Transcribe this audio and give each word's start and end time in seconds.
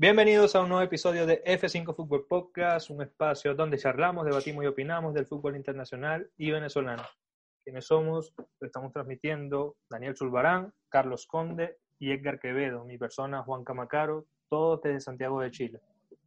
Bienvenidos 0.00 0.56
a 0.56 0.62
un 0.62 0.70
nuevo 0.70 0.82
episodio 0.82 1.26
de 1.26 1.44
F5 1.44 1.94
Fútbol 1.94 2.26
Podcast, 2.26 2.88
un 2.88 3.02
espacio 3.02 3.54
donde 3.54 3.76
charlamos, 3.76 4.24
debatimos 4.24 4.64
y 4.64 4.66
opinamos 4.66 5.12
del 5.12 5.26
fútbol 5.26 5.56
internacional 5.56 6.26
y 6.38 6.50
venezolano. 6.50 7.02
Quienes 7.62 7.84
somos, 7.84 8.32
lo 8.38 8.66
estamos 8.66 8.94
transmitiendo 8.94 9.76
Daniel 9.90 10.16
Zulbarán, 10.16 10.72
Carlos 10.88 11.26
Conde 11.26 11.76
y 11.98 12.12
Edgar 12.12 12.40
Quevedo, 12.40 12.86
mi 12.86 12.96
persona 12.96 13.42
Juan 13.42 13.62
Camacaro, 13.62 14.24
todos 14.48 14.80
desde 14.80 15.00
Santiago 15.00 15.42
de 15.42 15.50
Chile. 15.50 15.80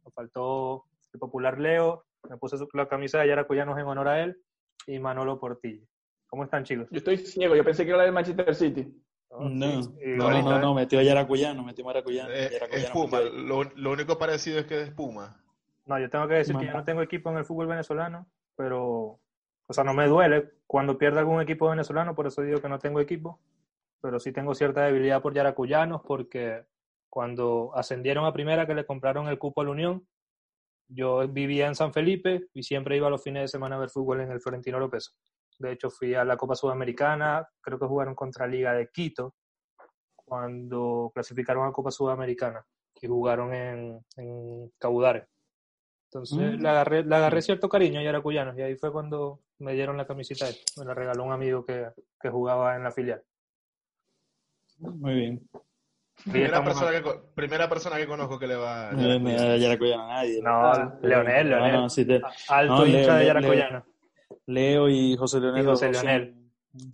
Nos 0.04 0.14
faltó 0.14 0.84
el 1.12 1.18
popular 1.18 1.58
Leo, 1.58 2.04
me 2.30 2.36
puse 2.36 2.56
la 2.74 2.86
camisa 2.86 3.18
de 3.18 3.26
Yaracuyanos 3.26 3.76
en 3.76 3.86
honor 3.86 4.06
a 4.06 4.22
él, 4.22 4.40
y 4.86 5.00
Manolo 5.00 5.40
Portillo. 5.40 5.84
¿Cómo 6.28 6.44
están 6.44 6.62
chicos? 6.62 6.86
Yo 6.92 6.98
estoy 6.98 7.16
ciego, 7.16 7.56
yo 7.56 7.64
pensé 7.64 7.84
que 7.84 7.90
era 7.90 8.04
del 8.04 8.12
Manchester 8.12 8.54
City. 8.54 9.04
No, 9.30 9.48
no, 9.48 10.42
no, 10.42 10.58
no, 10.60 10.74
metió 10.74 11.00
a 11.00 11.02
Yaracuyano, 11.02 11.64
metió 11.64 11.84
a 11.84 11.88
Maracuyano. 11.88 12.30
Eh, 12.32 12.50
espuma, 12.72 13.20
lo, 13.20 13.64
lo, 13.64 13.90
único 13.90 14.16
parecido 14.16 14.60
es 14.60 14.66
que 14.66 14.80
es 14.80 14.88
espuma. 14.88 15.36
No, 15.86 15.98
yo 15.98 16.08
tengo 16.08 16.28
que 16.28 16.34
decir 16.34 16.56
que 16.56 16.66
yo 16.66 16.72
no 16.72 16.84
tengo 16.84 17.02
equipo 17.02 17.30
en 17.30 17.38
el 17.38 17.44
fútbol 17.44 17.66
venezolano, 17.66 18.26
pero, 18.56 19.20
o 19.66 19.72
sea, 19.72 19.84
no 19.84 19.92
me 19.92 20.06
duele 20.06 20.52
cuando 20.66 20.96
pierda 20.96 21.20
algún 21.20 21.40
equipo 21.40 21.68
venezolano, 21.68 22.14
por 22.14 22.26
eso 22.26 22.42
digo 22.42 22.60
que 22.60 22.68
no 22.68 22.78
tengo 22.78 23.00
equipo, 23.00 23.40
pero 24.00 24.20
sí 24.20 24.32
tengo 24.32 24.54
cierta 24.54 24.84
debilidad 24.84 25.20
por 25.20 25.34
Yaracuyanos, 25.34 26.02
porque 26.02 26.64
cuando 27.10 27.70
ascendieron 27.74 28.24
a 28.24 28.32
primera, 28.32 28.66
que 28.66 28.74
le 28.74 28.86
compraron 28.86 29.28
el 29.28 29.38
cupo 29.38 29.60
a 29.60 29.64
la 29.64 29.70
Unión, 29.70 30.06
yo 30.88 31.26
vivía 31.28 31.66
en 31.66 31.74
San 31.74 31.92
Felipe 31.92 32.48
y 32.52 32.62
siempre 32.62 32.96
iba 32.96 33.06
a 33.06 33.10
los 33.10 33.22
fines 33.22 33.42
de 33.42 33.48
semana 33.48 33.76
a 33.76 33.78
ver 33.78 33.90
fútbol 33.90 34.20
en 34.20 34.30
el 34.30 34.40
Florentino 34.40 34.78
López. 34.78 35.16
De 35.58 35.72
hecho, 35.72 35.90
fui 35.90 36.14
a 36.14 36.24
la 36.24 36.36
Copa 36.36 36.54
Sudamericana, 36.54 37.48
creo 37.60 37.78
que 37.78 37.86
jugaron 37.86 38.14
contra 38.14 38.46
Liga 38.46 38.72
de 38.72 38.88
Quito, 38.88 39.34
cuando 40.16 41.10
clasificaron 41.14 41.66
a 41.66 41.72
Copa 41.72 41.90
Sudamericana 41.90 42.64
y 43.00 43.06
jugaron 43.06 43.52
en, 43.52 44.04
en 44.16 44.72
Caudare. 44.78 45.28
Entonces 46.10 46.60
le, 46.60 46.68
agarré, 46.68 47.04
le 47.04 47.14
agarré 47.14 47.42
cierto 47.42 47.68
cariño 47.68 48.00
a 48.00 48.02
Yaracuyanos 48.02 48.56
y 48.56 48.62
ahí 48.62 48.76
fue 48.76 48.92
cuando 48.92 49.40
me 49.58 49.74
dieron 49.74 49.96
la 49.96 50.06
camiseta. 50.06 50.46
Me 50.78 50.84
la 50.84 50.94
regaló 50.94 51.24
un 51.24 51.32
amigo 51.32 51.64
que, 51.64 51.88
que 52.20 52.30
jugaba 52.30 52.76
en 52.76 52.84
la 52.84 52.92
filial. 52.92 53.22
Muy 54.78 55.14
bien. 55.14 55.48
Primera 56.30 56.64
persona, 56.64 57.02
que, 57.02 57.20
primera 57.34 57.68
persona 57.68 57.96
que 57.96 58.06
conozco 58.06 58.38
que 58.38 58.46
le 58.46 58.54
va 58.54 58.90
a 58.90 59.56
Yaracuyano. 59.56 60.04
a 60.04 60.06
nadie. 60.06 60.40
No, 60.40 60.72
Leonel, 61.02 61.48
Leonel. 61.50 61.72
No, 61.72 61.80
no, 61.82 61.90
sí 61.90 62.04
te... 62.04 62.22
Alto 62.48 62.86
hincha 62.86 63.16
de 63.16 63.26
Yaracuyano. 63.26 63.84
Leo 64.46 64.88
y 64.88 65.16
José 65.16 65.40
Leonel. 65.40 65.62
Y 65.62 65.66
José 65.66 65.90
Leonel. 65.90 66.44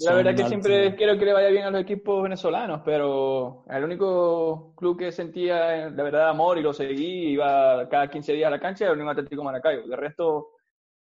La 0.00 0.12
verdad 0.12 0.34
que 0.34 0.46
siempre 0.46 0.94
quiero 0.94 1.18
que 1.18 1.24
le 1.24 1.32
vaya 1.32 1.48
bien 1.48 1.64
a 1.64 1.70
los 1.70 1.80
equipos 1.80 2.22
venezolanos, 2.22 2.82
pero 2.84 3.64
el 3.70 3.82
único 3.82 4.74
club 4.76 4.98
que 4.98 5.10
sentía 5.10 5.90
de 5.90 6.02
verdad 6.02 6.28
amor 6.28 6.58
y 6.58 6.62
lo 6.62 6.74
seguí, 6.74 7.30
iba 7.30 7.88
cada 7.88 8.10
15 8.10 8.34
días 8.34 8.48
a 8.48 8.50
la 8.50 8.60
cancha, 8.60 8.84
era 8.84 8.92
el 8.92 8.98
Unión 8.98 9.10
Atlético 9.10 9.42
Maracaibo. 9.42 9.88
De 9.88 9.96
resto, 9.96 10.48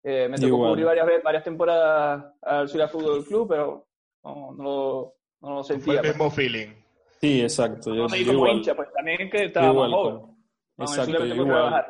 eh, 0.02 0.28
me 0.30 0.38
tocó 0.38 0.56
cubrir 0.56 0.86
varias, 0.86 1.06
varias 1.22 1.44
temporadas 1.44 2.24
al 2.40 2.68
Ciudad 2.70 2.90
Fútbol 2.90 3.24
Club, 3.26 3.48
pero 3.50 3.86
no, 4.24 4.52
no, 4.52 4.62
lo, 4.62 5.14
no 5.42 5.54
lo 5.56 5.62
sentía. 5.62 5.84
Fue 5.84 5.94
el 5.96 6.00
pues. 6.00 6.14
mismo 6.14 6.30
feeling. 6.30 6.68
Sí, 7.20 7.42
exacto. 7.42 7.94
Yo, 7.94 8.06
no, 8.08 8.16
yo 8.16 8.26
como 8.26 8.38
igual. 8.38 8.56
hincha, 8.56 8.74
pues 8.74 8.88
también 8.94 9.28
que 9.28 9.44
estaba 9.44 9.66
igual, 9.66 9.90
joven. 9.90 10.36
Exacto, 10.78 11.26
igual. 11.26 11.84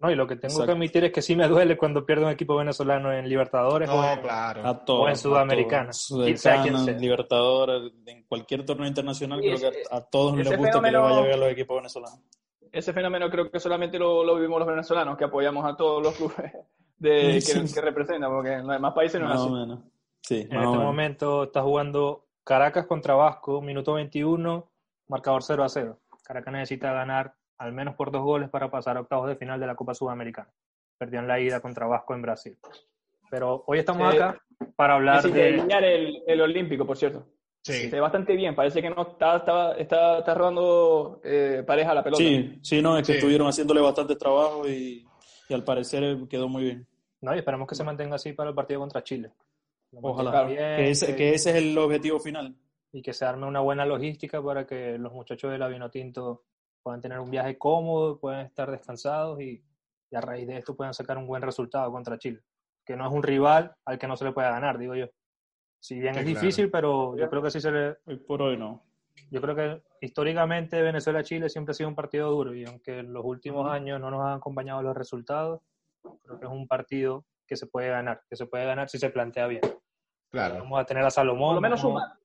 No, 0.00 0.10
y 0.12 0.14
lo 0.14 0.28
que 0.28 0.36
tengo 0.36 0.52
Exacto. 0.52 0.66
que 0.66 0.72
admitir 0.72 1.04
es 1.04 1.12
que 1.12 1.22
sí 1.22 1.34
me 1.34 1.48
duele 1.48 1.76
cuando 1.76 2.06
pierdo 2.06 2.26
un 2.26 2.32
equipo 2.32 2.54
venezolano 2.56 3.12
en 3.12 3.28
Libertadores 3.28 3.88
no, 3.88 3.96
o, 3.96 4.04
en, 4.04 4.20
claro. 4.20 4.64
a 4.64 4.84
todos, 4.84 5.06
o 5.06 5.08
en 5.08 5.16
Sudamericana. 5.16 5.92
Sudamericana, 5.92 6.84
Libertadores, 6.92 7.92
en 8.06 8.22
cualquier 8.24 8.64
torneo 8.64 8.86
internacional, 8.86 9.40
creo 9.40 9.58
que 9.58 9.82
a, 9.90 9.96
a 9.96 10.00
todos 10.02 10.36
les 10.36 10.56
gusta 10.56 10.80
fenómeno, 10.80 10.82
que 10.82 10.92
le 10.92 10.98
vaya 10.98 11.20
bien 11.22 11.34
a 11.34 11.36
los 11.38 11.50
equipos 11.50 11.76
venezolanos. 11.78 12.20
Ese 12.70 12.92
fenómeno 12.92 13.28
creo 13.28 13.50
que 13.50 13.58
solamente 13.58 13.98
lo, 13.98 14.22
lo, 14.22 14.36
vivimos 14.36 14.60
los 14.60 14.68
venezolanos, 14.68 15.16
que 15.16 15.24
apoyamos 15.24 15.64
a 15.64 15.76
todos 15.76 16.00
los 16.00 16.14
clubes 16.14 16.52
de, 16.98 17.42
que, 17.44 17.74
que, 17.74 17.80
representan, 17.80 18.30
porque 18.30 18.52
en 18.52 18.66
los 18.66 18.76
demás 18.76 18.92
países 18.94 19.20
no 19.20 19.26
es 19.26 19.40
así. 19.40 19.50
Menos. 19.50 19.80
Sí, 20.20 20.46
en 20.48 20.62
este 20.62 20.78
momento 20.78 21.44
está 21.44 21.62
jugando 21.62 22.26
Caracas 22.44 22.86
contra 22.86 23.14
Vasco, 23.14 23.60
minuto 23.60 23.94
21, 23.94 24.70
marcador 25.08 25.42
0 25.42 25.64
a 25.64 25.68
0. 25.68 25.98
Caracas 26.22 26.52
necesita 26.52 26.92
ganar 26.92 27.34
al 27.58 27.72
menos 27.72 27.94
por 27.94 28.10
dos 28.10 28.22
goles 28.22 28.48
para 28.50 28.70
pasar 28.70 28.96
a 28.96 29.00
octavos 29.00 29.28
de 29.28 29.36
final 29.36 29.58
de 29.60 29.66
la 29.66 29.74
Copa 29.74 29.94
Sudamericana. 29.94 30.48
Perdió 30.96 31.20
en 31.20 31.28
la 31.28 31.40
ida 31.40 31.60
contra 31.60 31.86
Vasco 31.86 32.14
en 32.14 32.22
Brasil. 32.22 32.56
Pero 33.30 33.64
hoy 33.66 33.78
estamos 33.80 34.10
Sí. 34.12 34.16
acá 34.18 34.40
para 34.76 34.94
hablar 34.94 35.22
Sí, 35.22 35.30
de... 35.30 35.52
guiñar 35.52 35.84
el, 35.84 36.22
el 36.26 36.40
Olímpico, 36.40 36.86
por 36.86 36.96
cierto. 36.96 37.26
Sí. 37.62 37.72
Se 37.72 37.90
ve 37.90 38.00
bastante 38.00 38.34
bien, 38.34 38.54
parece 38.54 38.80
que 38.80 38.88
no 38.88 39.02
está, 39.02 39.36
está, 39.36 39.72
está, 39.72 40.18
está 40.20 40.34
robando 40.34 41.20
eh, 41.24 41.62
pareja 41.66 41.90
a 41.90 41.94
la 41.94 42.02
pelota. 42.04 42.22
Sí, 42.22 42.58
sí, 42.62 42.80
no, 42.80 42.96
es 42.96 43.06
que 43.06 43.12
Sí. 43.14 43.18
estuvieron 43.18 43.46
haciéndole 43.48 43.80
bastante 43.80 44.16
trabajo 44.16 44.66
y, 44.66 45.06
y 45.48 45.54
al 45.54 45.64
parecer 45.64 46.16
quedó 46.30 46.48
muy 46.48 46.62
bien. 46.64 46.86
No, 47.20 47.34
y 47.34 47.38
esperamos 47.38 47.68
que 47.68 47.74
se 47.74 47.84
mantenga 47.84 48.14
así 48.14 48.32
para 48.32 48.50
el 48.50 48.54
partido 48.56 48.80
contra 48.80 49.02
Chile. 49.02 49.32
Lo 49.92 50.00
Ojalá. 50.02 50.44
bien, 50.44 50.56
Que 50.76 50.90
ese, 50.90 51.16
que 51.16 51.34
ese 51.34 51.50
es 51.50 51.56
el 51.56 51.76
objetivo 51.76 52.18
final. 52.20 52.54
y 52.92 53.02
que 53.02 53.12
se 53.12 53.24
arme 53.26 53.46
una 53.46 53.60
buena 53.60 53.84
logística 53.84 54.42
para 54.42 54.66
que 54.66 54.96
los 54.96 55.12
muchachos 55.12 55.50
de 55.50 55.58
la 55.58 55.68
Vinotinto 55.68 56.44
puedan 56.88 57.02
tener 57.02 57.20
un 57.20 57.30
viaje 57.30 57.58
cómodo, 57.58 58.18
puedan 58.18 58.46
estar 58.46 58.70
descansados 58.70 59.38
y, 59.42 59.62
y, 60.10 60.16
a 60.16 60.22
raíz 60.22 60.46
de 60.46 60.56
esto 60.56 60.74
puedan 60.74 60.94
sacar 60.94 61.18
un 61.18 61.26
buen 61.26 61.42
resultado 61.42 61.92
contra 61.92 62.16
Chile, 62.18 62.40
que 62.82 62.96
no 62.96 63.06
es 63.06 63.12
un 63.12 63.22
rival 63.22 63.74
al 63.84 63.98
que 63.98 64.06
no 64.06 64.16
se 64.16 64.24
le 64.24 64.32
pueda 64.32 64.48
ganar, 64.50 64.78
digo 64.78 64.94
yo. 64.94 65.04
Si 65.78 66.00
bien 66.00 66.14
Sí, 66.14 66.20
es 66.20 66.24
claro. 66.24 66.40
difícil, 66.40 66.70
pero 66.70 67.14
yo 67.18 67.28
creo 67.28 67.42
que 67.42 67.50
sí 67.50 67.60
se 67.60 67.70
le... 67.70 67.98
Hoy 68.06 68.16
por 68.16 68.40
hoy 68.40 68.56
no. 68.56 68.82
Yo 69.30 69.42
creo 69.42 69.54
que 69.54 69.82
históricamente 70.00 70.80
Venezuela-Chile 70.80 71.50
siempre 71.50 71.72
ha 71.72 71.74
sido 71.74 71.90
un 71.90 71.94
partido 71.94 72.30
duro 72.30 72.54
y 72.54 72.64
aunque 72.64 73.00
en 73.00 73.12
los 73.12 73.22
últimos 73.22 73.70
años 73.70 74.00
no 74.00 74.10
nos 74.10 74.24
han 74.24 74.38
acompañado 74.38 74.80
los 74.80 74.96
resultados, 74.96 75.60
creo 76.22 76.40
que 76.40 76.46
es 76.46 76.50
un 76.50 76.66
partido 76.66 77.26
que 77.46 77.56
se 77.56 77.66
puede 77.66 77.90
ganar, 77.90 78.22
que 78.30 78.36
se 78.36 78.46
puede 78.46 78.64
ganar 78.64 78.88
si 78.88 78.96
se 78.96 79.10
plantea 79.10 79.46
bien. 79.46 79.60
Claro. 80.30 80.54
Vamos 80.60 80.80
a 80.80 80.86
tener 80.86 81.04
a 81.04 81.10
Salomón. 81.10 81.48
Por 81.50 81.54
lo 81.56 81.60
menos 81.60 81.82
vamos- 81.82 82.02
sumar. 82.02 82.18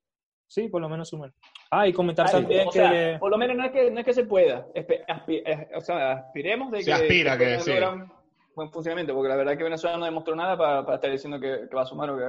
Sí, 0.53 0.68
por 0.69 0.81
lo 0.81 0.88
menos 0.88 1.09
sumar. 1.09 1.34
Ah, 1.72 1.88
y 1.88 1.94
comentar 1.94 2.28
Ay, 2.28 2.31
también 2.31 2.68
o 2.68 2.72
que... 2.72 2.78
sea, 2.78 3.18
por 3.19 3.31
lo 3.31 3.40
menos 3.40 3.58
no 3.58 3.66
es 3.66 3.72
que, 3.72 3.90
no 3.90 4.00
es 4.02 4.06
que 4.06 4.14
se 4.14 4.24
pueda. 4.25 4.68
Espe- 4.75 5.03
aspi- 5.08 5.41
eh, 5.44 5.69
o 5.74 5.81
sea, 5.81 6.12
aspiremos 6.12 6.72
de 6.72 6.84
Se 6.84 6.86
que, 6.86 6.94
aspira 6.94 7.36
que 7.36 7.46
pueda 7.46 7.59
sí. 7.62 7.72
un 7.72 8.12
buen 8.56 8.69
funcionamiento, 8.72 9.16
porque 9.16 9.30
la 9.30 9.36
verdad 9.36 9.58
que 9.58 9.63
Venezuela 9.63 9.97
no 9.97 10.06
demostró 10.06 10.36
nada 10.36 10.56
para, 10.56 10.86
para 10.86 10.96
estar 10.97 11.09
diciendo 11.12 11.40
que, 11.40 11.68
que 11.68 11.75
va 11.75 11.81
a 11.81 11.86
sumar 11.88 12.12
o 12.12 12.18
que, 12.19 12.24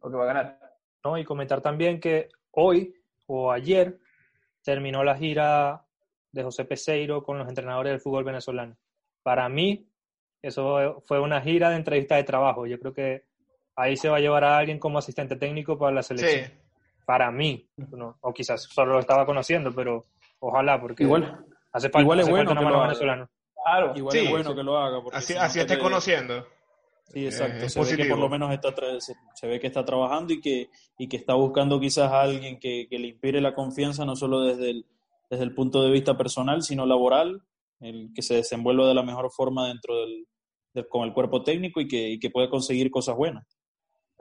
o 0.00 0.10
que 0.10 0.16
va 0.16 0.22
a 0.22 0.26
ganar. 0.28 0.58
¿no? 1.04 1.18
Y 1.18 1.24
comentar 1.24 1.60
también 1.60 2.00
que 2.00 2.30
hoy 2.52 2.94
o 3.26 3.52
ayer 3.52 3.98
terminó 4.64 5.04
la 5.04 5.14
gira 5.18 5.84
de 6.30 6.42
José 6.42 6.64
Peseiro 6.64 7.22
con 7.22 7.36
los 7.38 7.46
entrenadores 7.50 7.92
del 7.92 8.00
fútbol 8.00 8.24
venezolano. 8.24 8.78
Para 9.22 9.50
mí, 9.50 9.90
eso 10.40 11.02
fue 11.04 11.20
una 11.20 11.42
gira 11.42 11.68
de 11.68 11.76
entrevista 11.76 12.16
de 12.16 12.24
trabajo. 12.24 12.66
Yo 12.66 12.78
creo 12.80 12.94
que 12.94 13.24
ahí 13.76 13.94
se 13.98 14.08
va 14.08 14.16
a 14.16 14.20
llevar 14.20 14.42
a 14.44 14.56
alguien 14.56 14.78
como 14.78 14.98
asistente 14.98 15.36
técnico 15.36 15.76
para 15.78 15.92
la 15.92 16.02
selección. 16.02 16.46
Sí. 16.46 16.58
Para 17.12 17.30
mí, 17.30 17.68
no, 17.76 18.16
o 18.22 18.32
quizás 18.32 18.62
solo 18.62 18.94
lo 18.94 18.98
estaba 19.00 19.26
conociendo, 19.26 19.70
pero 19.74 20.06
ojalá, 20.38 20.80
porque 20.80 21.02
Igual, 21.02 21.44
hace 21.70 21.90
falta, 21.90 22.00
igual 22.00 22.20
es 22.20 22.24
hace 22.24 22.30
bueno 22.32 22.48
falta 22.48 22.60
una 22.62 22.70
mano 22.70 22.82
venezolana. 22.84 23.30
Claro. 23.62 23.92
igual 23.94 24.12
Sí, 24.12 24.18
es 24.24 24.30
bueno 24.30 24.50
sí. 24.50 24.56
que 24.56 24.62
lo 24.62 24.78
haga. 24.78 25.02
porque 25.02 25.18
Así, 25.18 25.34
así 25.34 25.60
esté 25.60 25.78
conociendo. 25.78 26.46
Sí, 27.08 27.26
exacto. 27.26 27.64
Eh, 27.64 27.66
es 27.66 27.72
se 27.74 27.80
ve 27.80 27.84
que 27.84 27.90
positivo. 27.96 28.08
por 28.16 28.18
lo 28.24 28.28
menos 28.30 28.50
está 28.54 28.74
tra- 28.74 28.98
se, 28.98 29.14
se 29.34 29.46
ve 29.46 29.60
que 29.60 29.66
está 29.66 29.84
trabajando 29.84 30.32
y 30.32 30.40
que, 30.40 30.70
y 30.96 31.06
que 31.06 31.18
está 31.18 31.34
buscando 31.34 31.78
quizás 31.78 32.10
a 32.10 32.22
alguien 32.22 32.58
que, 32.58 32.86
que 32.88 32.98
le 32.98 33.08
inspire 33.08 33.42
la 33.42 33.52
confianza, 33.54 34.06
no 34.06 34.16
solo 34.16 34.40
desde 34.40 34.70
el, 34.70 34.86
desde 35.28 35.44
el 35.44 35.54
punto 35.54 35.82
de 35.82 35.90
vista 35.90 36.16
personal, 36.16 36.62
sino 36.62 36.86
laboral, 36.86 37.42
el 37.80 38.10
que 38.14 38.22
se 38.22 38.36
desenvuelva 38.36 38.88
de 38.88 38.94
la 38.94 39.02
mejor 39.02 39.30
forma 39.30 39.68
dentro 39.68 40.00
del, 40.00 40.26
del- 40.72 40.88
con 40.88 41.02
el 41.04 41.12
cuerpo 41.12 41.42
técnico 41.42 41.78
y 41.82 41.88
que, 41.88 42.08
y 42.08 42.18
que 42.18 42.30
puede 42.30 42.48
conseguir 42.48 42.90
cosas 42.90 43.16
buenas. 43.16 43.44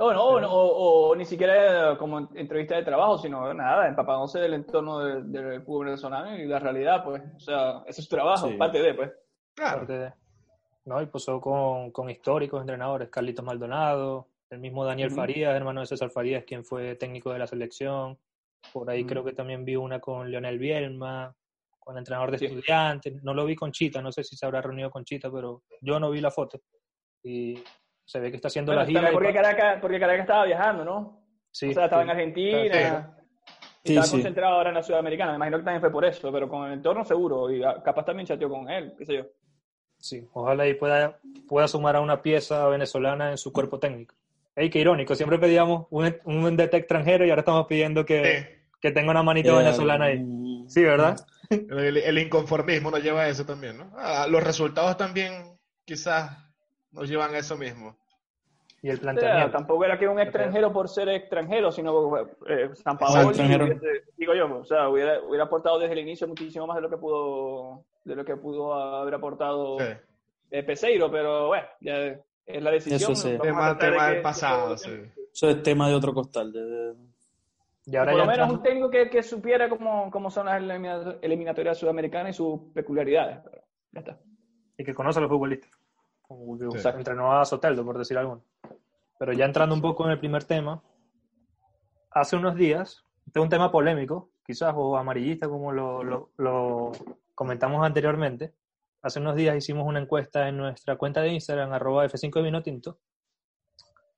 O, 0.01 0.13
no, 0.13 0.23
o, 0.25 0.39
no, 0.41 0.51
o- 0.51 1.09
o 1.09 1.15
ni 1.15 1.25
siquiera 1.25 1.97
como 1.97 2.19
entrevista 2.35 2.75
de 2.75 2.83
trabajo, 2.83 3.17
sino 3.17 3.53
nada, 3.53 3.87
empapándose 3.87 4.39
del 4.39 4.53
entorno 4.55 4.99
de- 4.99 5.21
del 5.23 5.61
fútbol 5.63 5.85
venezolano 5.85 6.35
y 6.37 6.45
la 6.45 6.59
realidad, 6.59 7.03
pues. 7.03 7.21
O 7.35 7.39
sea, 7.39 7.83
ese 7.87 8.01
es 8.01 8.07
su 8.07 8.15
trabajo, 8.15 8.47
Sí. 8.47 8.55
parte 8.55 8.81
de, 8.81 8.93
pues. 8.93 9.11
Claro. 9.55 9.77
Parte 9.79 9.93
de- 9.99 10.13
¿no? 10.85 11.01
Y 11.01 11.05
posó 11.05 11.39
con, 11.39 11.91
con 11.91 12.09
históricos 12.09 12.61
entrenadores, 12.61 13.09
Carlitos 13.09 13.45
Maldonado, 13.45 14.27
El 14.49 14.59
mismo 14.59 14.83
Daniel 14.83 15.11
Farías, 15.11 15.55
hermano 15.55 15.79
de 15.79 15.85
César 15.85 16.09
Farías, 16.09 16.43
quien 16.43 16.65
fue 16.65 16.95
técnico 16.95 17.31
de 17.31 17.39
la 17.39 17.47
selección. 17.47 18.17
Por 18.73 18.89
ahí 18.89 19.05
creo 19.05 19.23
que 19.23 19.31
también 19.31 19.63
vi 19.63 19.75
una 19.77 19.99
con 20.01 20.29
Leonel 20.29 20.59
Bielma, 20.59 21.33
con 21.79 21.95
el 21.95 21.99
entrenador 21.99 22.31
de 22.37 22.45
estudiantes. 22.47 23.23
No 23.23 23.33
lo 23.33 23.45
vi 23.45 23.55
con 23.55 23.71
Chita, 23.71 24.01
no 24.01 24.11
sé 24.11 24.23
si 24.25 24.35
se 24.35 24.45
habrá 24.45 24.61
reunido 24.61 24.89
con 24.91 25.05
Chita, 25.05 25.31
pero 25.31 25.63
yo 25.79 25.99
no 26.01 26.11
vi 26.11 26.19
la 26.19 26.31
foto. 26.31 26.59
Y 27.23 27.63
se 28.11 28.19
ve 28.19 28.29
que 28.29 28.35
está 28.35 28.49
haciendo 28.49 28.73
la 28.73 28.85
gira. 28.85 29.09
Porque 29.09 29.33
Caracas, 29.33 29.77
porque 29.79 29.97
Caracas 29.97 30.23
estaba 30.23 30.45
viajando, 30.45 30.83
¿no? 30.83 31.23
Sí. 31.49 31.69
O 31.69 31.73
sea, 31.73 31.85
estaba 31.85 32.03
en 32.03 32.09
Argentina. 32.09 33.15
Y 33.83 33.95
estaba 33.95 34.11
concentrado 34.11 34.55
ahora 34.55 34.69
en 34.69 34.75
la 34.75 34.83
Sudamericana. 34.83 35.31
Me 35.31 35.37
imagino 35.37 35.59
que 35.59 35.63
también 35.63 35.79
fue 35.79 35.91
por 35.91 36.03
eso, 36.03 36.29
pero 36.29 36.49
con 36.49 36.67
el 36.67 36.73
entorno 36.73 37.05
seguro. 37.05 37.49
Y 37.49 37.61
capaz 37.61 38.03
también 38.03 38.27
chateó 38.27 38.49
con 38.49 38.69
él, 38.69 38.93
qué 38.97 39.05
sé 39.05 39.15
yo. 39.15 39.23
Sí, 39.97 40.27
ojalá 40.33 40.67
y 40.67 40.73
pueda, 40.73 41.19
pueda 41.47 41.69
sumar 41.69 41.95
a 41.95 42.01
una 42.01 42.21
pieza 42.21 42.67
venezolana 42.67 43.31
en 43.31 43.37
su 43.37 43.53
cuerpo 43.53 43.79
técnico. 43.79 44.13
Ey, 44.57 44.69
qué 44.69 44.79
irónico, 44.79 45.15
siempre 45.15 45.39
pedíamos 45.39 45.87
un, 45.89 46.13
un 46.25 46.57
DT 46.57 46.73
extranjero 46.73 47.25
y 47.25 47.29
ahora 47.29 47.41
estamos 47.41 47.65
pidiendo 47.67 48.03
que, 48.05 48.63
que 48.81 48.91
tenga 48.91 49.11
una 49.11 49.23
manito 49.23 49.55
venezolana 49.55 50.05
ahí. 50.05 50.65
Sí, 50.67 50.83
¿verdad? 50.83 51.15
El, 51.49 52.17
inconformismo 52.17 52.91
nos 52.91 53.01
lleva 53.01 53.21
a 53.21 53.29
eso 53.29 53.45
también, 53.45 53.77
¿no? 53.77 53.93
Ah, 53.95 54.27
los 54.29 54.43
resultados 54.43 54.97
también 54.97 55.57
quizás 55.85 56.37
nos 56.91 57.07
llevan 57.07 57.33
a 57.33 57.37
eso 57.37 57.57
mismo. 57.57 57.97
Y 58.83 58.89
el 58.89 58.99
planteamiento. 58.99 59.51
tampoco 59.51 59.85
era 59.85 59.99
que 59.99 60.07
un 60.07 60.19
extranjero 60.19 60.73
por 60.73 60.89
ser 60.89 61.07
extranjero, 61.09 61.71
sino 61.71 62.17
eh, 62.47 62.69
San 62.73 62.97
Paolo, 62.97 63.31
digo 64.17 64.33
yo, 64.33 64.59
o 64.59 64.65
sea, 64.65 64.89
hubiera, 64.89 65.21
hubiera, 65.21 65.43
aportado 65.43 65.77
desde 65.77 65.93
el 65.93 65.99
inicio 65.99 66.27
muchísimo 66.27 66.65
más 66.65 66.77
de 66.77 66.81
lo 66.81 66.89
que 66.89 66.97
pudo, 66.97 67.85
de 68.03 68.15
lo 68.15 68.25
que 68.25 68.35
pudo 68.37 68.73
haber 68.73 69.13
aportado 69.13 69.77
sí. 69.77 69.85
Peseiro, 70.63 71.11
pero 71.11 71.47
bueno, 71.47 71.67
ya 71.79 72.19
es 72.45 72.63
la 72.63 72.71
decisión. 72.71 73.11
Eso 73.11 73.37
Tema, 73.39 73.77
tema 73.77 74.09
del 74.09 74.21
pasado, 74.23 74.75
sí. 74.77 74.89
Eso 75.31 75.49
es 75.49 75.61
tema 75.61 75.87
de 75.87 75.95
otro 75.95 76.13
costal. 76.13 76.51
Y 77.85 77.95
ahora 77.95 78.11
por 78.11 78.21
lo 78.21 78.25
menos 78.25 78.51
un 78.51 78.63
técnico 78.63 78.89
que, 78.89 79.09
que 79.09 79.23
supiera 79.23 79.69
cómo, 79.69 80.09
cómo, 80.11 80.29
son 80.31 80.47
las 80.47 80.61
eliminatorias 81.21 81.77
sudamericanas 81.77 82.31
y 82.31 82.37
sus 82.37 82.61
peculiaridades. 82.73 83.39
ya 83.91 83.99
está. 83.99 84.19
Y 84.77 84.83
que 84.83 84.93
conoce 84.93 85.19
a 85.19 85.21
los 85.21 85.29
futbolistas. 85.29 85.71
Como 86.37 86.57
sí. 86.57 86.87
entrenó 86.87 87.33
a 87.33 87.45
Soteldo, 87.45 87.83
por 87.85 87.97
decir 87.97 88.17
algo. 88.17 88.43
Pero 89.19 89.33
ya 89.33 89.45
entrando 89.45 89.75
un 89.75 89.81
poco 89.81 90.05
en 90.05 90.11
el 90.11 90.19
primer 90.19 90.43
tema, 90.43 90.81
hace 92.09 92.35
unos 92.35 92.55
días, 92.55 93.05
este 93.25 93.39
es 93.39 93.43
un 93.43 93.49
tema 93.49 93.71
polémico, 93.71 94.31
quizás, 94.45 94.73
o 94.75 94.97
amarillista, 94.97 95.47
como 95.47 95.71
lo, 95.71 96.03
lo, 96.03 96.31
lo 96.37 96.91
comentamos 97.35 97.85
anteriormente. 97.85 98.53
Hace 99.01 99.19
unos 99.19 99.35
días 99.35 99.55
hicimos 99.55 99.87
una 99.87 99.99
encuesta 99.99 100.47
en 100.47 100.57
nuestra 100.57 100.95
cuenta 100.97 101.21
de 101.21 101.29
Instagram, 101.29 101.73
arroba 101.73 102.05
F5 102.05 102.33
de 102.33 102.41
Vino 102.41 102.63
Tinto, 102.63 102.99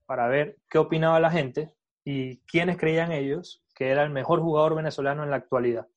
para 0.06 0.28
ver 0.28 0.58
qué 0.70 0.78
opinaba 0.78 1.20
la 1.20 1.32
gente 1.32 1.74
y 2.04 2.38
quiénes 2.40 2.78
creían 2.78 3.12
ellos 3.12 3.64
que 3.74 3.90
era 3.90 4.04
el 4.04 4.10
mejor 4.10 4.40
jugador 4.40 4.76
venezolano 4.76 5.24
en 5.24 5.32
la 5.32 5.38
actualidad. 5.38 5.88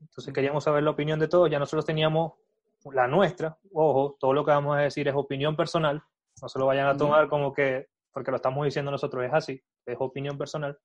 Entonces 0.00 0.32
queríamos 0.34 0.64
saber 0.64 0.82
la 0.82 0.90
opinión 0.90 1.18
de 1.18 1.28
todos, 1.28 1.50
ya 1.50 1.58
nosotros 1.58 1.84
teníamos 1.84 2.32
la 2.92 3.06
nuestra, 3.06 3.58
ojo, 3.72 4.16
todo 4.20 4.32
lo 4.32 4.44
que 4.44 4.50
vamos 4.50 4.76
a 4.76 4.80
decir 4.80 5.08
es 5.08 5.14
opinión 5.14 5.56
personal, 5.56 6.02
no 6.42 6.48
se 6.48 6.58
lo 6.58 6.66
vayan 6.66 6.88
a 6.88 6.96
tomar 6.96 7.28
como 7.28 7.52
que 7.52 7.88
porque 8.12 8.30
lo 8.30 8.36
estamos 8.36 8.64
diciendo 8.64 8.90
nosotros, 8.90 9.24
es 9.24 9.32
así, 9.32 9.60
es 9.84 9.96
opinión 9.98 10.38
personal, 10.38 10.78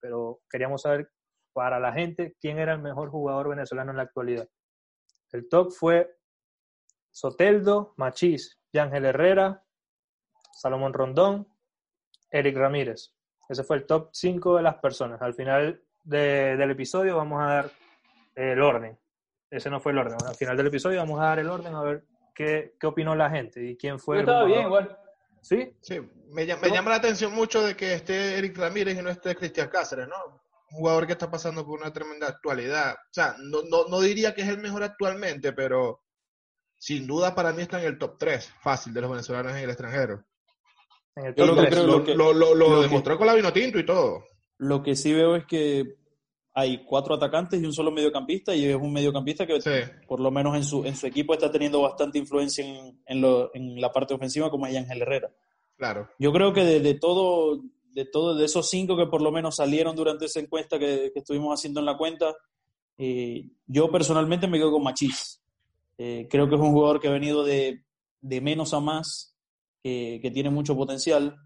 pero 0.00 0.40
queríamos 0.48 0.82
saber 0.82 1.10
para 1.52 1.78
la 1.78 1.92
gente 1.92 2.36
quién 2.40 2.58
era 2.58 2.72
el 2.72 2.80
mejor 2.80 3.10
jugador 3.10 3.50
venezolano 3.50 3.90
en 3.90 3.98
la 3.98 4.04
actualidad. 4.04 4.48
El 5.32 5.48
top 5.48 5.72
fue 5.72 6.16
Soteldo, 7.10 7.92
Machís, 7.98 8.58
Yángel 8.72 9.04
Herrera, 9.04 9.62
Salomón 10.52 10.94
Rondón, 10.94 11.46
Eric 12.30 12.56
Ramírez. 12.56 13.14
Ese 13.48 13.62
fue 13.62 13.76
el 13.76 13.86
top 13.86 14.10
5 14.12 14.56
de 14.56 14.62
las 14.62 14.76
personas. 14.76 15.20
Al 15.20 15.34
final 15.34 15.82
del 16.02 16.70
episodio 16.70 17.16
vamos 17.16 17.42
a 17.42 17.46
dar 17.46 17.70
el 18.36 18.62
orden. 18.62 18.98
Ese 19.50 19.68
no 19.68 19.80
fue 19.80 19.92
el 19.92 19.98
orden. 19.98 20.16
Al 20.26 20.36
final 20.36 20.56
del 20.56 20.68
episodio 20.68 20.98
vamos 20.98 21.20
a 21.20 21.24
dar 21.24 21.38
el 21.40 21.48
orden 21.48 21.74
a 21.74 21.82
ver 21.82 22.04
qué, 22.34 22.76
qué 22.78 22.86
opinó 22.86 23.14
la 23.14 23.30
gente 23.30 23.64
y 23.64 23.76
quién 23.76 23.98
fue. 23.98 24.20
Estaba 24.20 24.44
bien, 24.44 24.62
igual. 24.62 24.96
¿Sí? 25.42 25.74
Sí, 25.80 26.00
me, 26.32 26.46
llama 26.46 26.90
la 26.90 26.96
atención 26.96 27.32
mucho 27.32 27.62
de 27.62 27.74
que 27.74 27.94
esté 27.94 28.38
Eric 28.38 28.56
Ramírez 28.58 28.98
y 28.98 29.02
no 29.02 29.10
esté 29.10 29.34
Cristian 29.34 29.68
Cáceres, 29.68 30.06
¿no? 30.06 30.42
Un 30.70 30.76
jugador 30.76 31.06
que 31.06 31.12
está 31.12 31.30
pasando 31.30 31.66
por 31.66 31.80
una 31.80 31.92
tremenda 31.92 32.28
actualidad. 32.28 32.94
O 32.94 33.12
sea, 33.12 33.34
no, 33.38 33.62
no, 33.62 33.86
no 33.88 34.00
diría 34.00 34.34
que 34.34 34.42
es 34.42 34.48
el 34.48 34.58
mejor 34.58 34.82
actualmente, 34.82 35.52
pero 35.52 36.02
sin 36.78 37.06
duda 37.06 37.34
para 37.34 37.52
mí 37.52 37.62
está 37.62 37.80
en 37.80 37.86
el 37.86 37.98
top 37.98 38.16
3, 38.18 38.52
fácil, 38.60 38.94
de 38.94 39.00
los 39.00 39.10
venezolanos 39.10 39.52
en 39.52 39.58
el 39.64 39.70
extranjero. 39.70 40.24
En 41.16 41.26
el 41.26 41.34
top 41.34 41.46
lo, 41.46 41.54
3. 41.56 41.76
lo, 41.84 41.98
lo, 42.14 42.32
lo, 42.34 42.54
lo 42.54 42.82
demostró 42.82 43.18
con 43.18 43.26
la 43.26 43.34
vino 43.34 43.52
tinto 43.52 43.78
y 43.78 43.86
todo. 43.86 44.24
Lo 44.58 44.82
que 44.82 44.94
sí 44.94 45.12
veo 45.12 45.36
es 45.36 45.46
que 45.46 45.96
hay 46.52 46.84
cuatro 46.84 47.14
atacantes 47.14 47.62
y 47.62 47.64
un 47.64 47.72
solo 47.72 47.90
mediocampista, 47.90 48.54
y 48.54 48.64
es 48.64 48.76
un 48.76 48.92
mediocampista 48.92 49.46
que 49.46 49.58
por 50.06 50.20
lo 50.20 50.30
menos 50.30 50.56
en 50.56 50.64
su, 50.64 50.84
en 50.84 50.96
su 50.96 51.06
equipo 51.06 51.32
está 51.32 51.50
teniendo 51.50 51.80
bastante 51.82 52.18
influencia 52.18 52.64
en, 52.64 53.00
en, 53.06 53.20
lo, 53.20 53.54
en 53.54 53.80
la 53.80 53.92
parte 53.92 54.14
ofensiva, 54.14 54.50
como 54.50 54.66
es 54.66 54.76
Ángel 54.76 55.02
Herrera. 55.02 55.30
Claro. 55.76 56.08
Yo 56.18 56.32
creo 56.32 56.52
que 56.52 56.64
de, 56.64 56.80
de, 56.80 56.94
todo, 56.94 57.60
de 57.92 58.04
todo, 58.04 58.34
de 58.34 58.44
esos 58.44 58.68
cinco 58.68 58.96
que 58.96 59.06
por 59.06 59.22
lo 59.22 59.30
menos 59.30 59.56
salieron 59.56 59.94
durante 59.94 60.26
esa 60.26 60.40
encuesta 60.40 60.78
que, 60.78 61.10
que 61.12 61.20
estuvimos 61.20 61.58
haciendo 61.58 61.80
en 61.80 61.86
la 61.86 61.96
cuenta, 61.96 62.34
eh, 62.98 63.48
yo 63.66 63.90
personalmente 63.90 64.46
me 64.46 64.58
quedo 64.58 64.72
con 64.72 64.82
Machís. 64.82 65.40
Eh, 65.98 66.26
creo 66.28 66.48
que 66.48 66.56
es 66.56 66.60
un 66.60 66.72
jugador 66.72 67.00
que 67.00 67.08
ha 67.08 67.12
venido 67.12 67.44
de, 67.44 67.84
de 68.20 68.40
menos 68.40 68.74
a 68.74 68.80
más, 68.80 69.36
que 69.82 70.30
tiene 70.34 70.50
mucho 70.50 70.76
potencial 70.76 71.36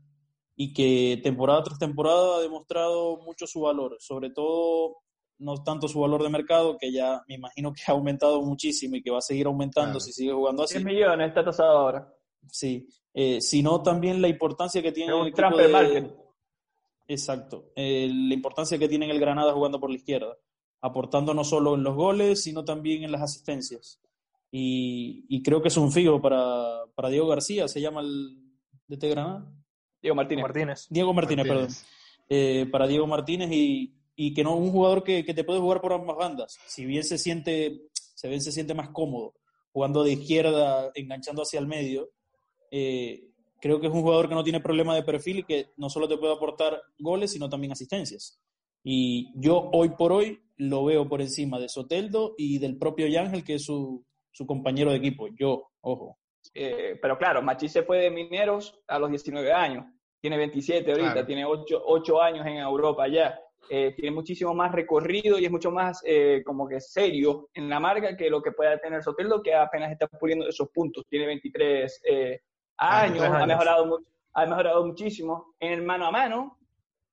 y 0.56 0.72
que 0.72 1.20
temporada 1.22 1.62
tras 1.64 1.78
temporada 1.78 2.36
ha 2.36 2.40
demostrado 2.40 3.18
mucho 3.18 3.46
su 3.46 3.60
valor, 3.60 3.96
sobre 4.00 4.30
todo 4.30 4.98
no 5.38 5.62
tanto 5.62 5.88
su 5.88 6.00
valor 6.00 6.22
de 6.22 6.28
mercado, 6.28 6.78
que 6.78 6.92
ya 6.92 7.22
me 7.28 7.34
imagino 7.34 7.72
que 7.72 7.82
ha 7.86 7.92
aumentado 7.92 8.40
muchísimo 8.42 8.96
y 8.96 9.02
que 9.02 9.10
va 9.10 9.18
a 9.18 9.22
seguir 9.22 9.46
aumentando 9.46 9.98
si 10.00 10.12
sigue 10.12 10.32
jugando 10.32 10.62
así. 10.62 10.74
10 10.74 10.84
millones 10.84 11.28
está 11.28 11.44
tasado 11.44 11.78
ahora. 11.78 12.14
Sí, 12.50 12.86
eh, 13.12 13.40
sino 13.40 13.82
también 13.82 14.22
la 14.22 14.28
importancia 14.28 14.82
que 14.82 14.92
tiene 14.92 15.12
el 15.12 15.28
equipo 15.28 15.56
de... 15.56 16.14
Exacto, 17.06 17.72
eh, 17.76 18.10
la 18.10 18.32
importancia 18.32 18.78
que 18.78 18.88
tiene 18.88 19.10
el 19.10 19.20
Granada 19.20 19.52
jugando 19.52 19.78
por 19.78 19.90
la 19.90 19.96
izquierda, 19.96 20.38
aportando 20.80 21.34
no 21.34 21.44
solo 21.44 21.74
en 21.74 21.82
los 21.82 21.94
goles, 21.94 22.42
sino 22.42 22.64
también 22.64 23.02
en 23.04 23.12
las 23.12 23.20
asistencias. 23.20 24.00
Y, 24.50 25.26
y 25.28 25.42
creo 25.42 25.60
que 25.60 25.68
es 25.68 25.76
un 25.76 25.92
figo 25.92 26.22
para, 26.22 26.84
para 26.94 27.10
Diego 27.10 27.26
García, 27.26 27.68
se 27.68 27.80
llama 27.80 28.00
el 28.00 28.38
DT 28.86 29.10
Granada. 29.10 29.52
Diego 30.04 30.14
Martínez. 30.14 30.86
Diego 30.90 31.14
Martínez, 31.14 31.48
perdón. 31.48 31.68
Eh, 32.28 32.66
para 32.70 32.86
Diego 32.86 33.06
Martínez 33.06 33.50
y, 33.50 33.94
y, 34.14 34.34
que 34.34 34.44
no 34.44 34.54
un 34.54 34.70
jugador 34.70 35.02
que, 35.02 35.24
que, 35.24 35.32
te 35.32 35.44
puede 35.44 35.60
jugar 35.60 35.80
por 35.80 35.94
ambas 35.94 36.16
bandas. 36.18 36.58
Si 36.66 36.84
bien 36.84 37.04
se 37.04 37.16
siente, 37.16 37.88
se, 37.92 38.28
bien 38.28 38.42
se 38.42 38.52
siente 38.52 38.74
más 38.74 38.90
cómodo 38.90 39.32
jugando 39.72 40.04
de 40.04 40.12
izquierda, 40.12 40.92
enganchando 40.94 41.40
hacia 41.40 41.58
el 41.58 41.66
medio, 41.66 42.10
eh, 42.70 43.30
creo 43.62 43.80
que 43.80 43.86
es 43.86 43.92
un 43.94 44.02
jugador 44.02 44.28
que 44.28 44.34
no 44.34 44.44
tiene 44.44 44.60
problema 44.60 44.94
de 44.94 45.04
perfil 45.04 45.38
y 45.38 45.44
que 45.44 45.70
no 45.78 45.88
solo 45.88 46.06
te 46.06 46.18
puede 46.18 46.34
aportar 46.34 46.82
goles, 46.98 47.32
sino 47.32 47.48
también 47.48 47.72
asistencias. 47.72 48.38
Y 48.82 49.32
yo 49.40 49.70
hoy 49.72 49.88
por 49.96 50.12
hoy 50.12 50.38
lo 50.58 50.84
veo 50.84 51.08
por 51.08 51.22
encima 51.22 51.58
de 51.58 51.70
Soteldo 51.70 52.34
y 52.36 52.58
del 52.58 52.76
propio 52.76 53.06
Yángel, 53.06 53.42
que 53.42 53.54
es 53.54 53.64
su, 53.64 54.04
su 54.30 54.46
compañero 54.46 54.90
de 54.90 54.98
equipo. 54.98 55.28
Yo, 55.34 55.70
ojo. 55.80 56.18
Eh, 56.52 56.98
pero 57.00 57.16
claro, 57.16 57.40
Machís 57.40 57.72
se 57.72 57.84
fue 57.84 58.00
de 58.00 58.10
Mineros 58.10 58.78
a 58.86 58.98
los 58.98 59.08
19 59.08 59.50
años 59.50 59.86
tiene 60.24 60.38
27 60.38 60.90
ahorita, 60.90 61.26
tiene 61.26 61.44
8, 61.44 62.22
años 62.22 62.46
en 62.46 62.56
Europa 62.56 63.06
ya. 63.08 63.38
Eh, 63.68 63.92
tiene 63.94 64.10
muchísimo 64.10 64.54
más 64.54 64.72
recorrido 64.72 65.38
y 65.38 65.44
es 65.44 65.50
mucho 65.50 65.70
más 65.70 66.02
eh, 66.06 66.42
como 66.46 66.66
que 66.66 66.80
serio 66.80 67.50
en 67.52 67.68
la 67.68 67.78
marca 67.78 68.16
que 68.16 68.30
lo 68.30 68.40
que 68.40 68.52
pueda 68.52 68.78
tener 68.78 69.02
Soteldo, 69.02 69.42
que 69.42 69.54
apenas 69.54 69.92
está 69.92 70.06
puliendo 70.06 70.48
esos 70.48 70.70
puntos. 70.70 71.04
Tiene 71.10 71.26
23 71.26 72.00
eh, 72.08 72.40
años, 72.78 73.22
Ha, 73.22 73.44
mejorado, 73.44 74.00
ha 74.32 74.46
mejorado 74.46 74.86
muchísimo. 74.86 75.54
En 75.60 75.72
el 75.72 75.82
mano 75.82 76.06
a 76.06 76.10
mano, 76.10 76.58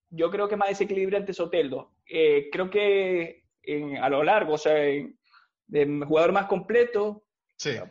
yo 0.09 0.31
creo 0.31 0.47
que 0.47 0.55
más 0.55 0.69
desequilibrante 0.69 1.33
Soteldo. 1.33 1.91
creo 2.05 2.69
que 2.69 3.43
a 4.01 4.07
lo 4.07 4.23
largo, 4.23 4.53
o 4.53 4.57
sea, 4.57 4.75
de 4.75 6.01
jugador 6.07 6.31
más 6.31 6.45
completo, 6.45 7.23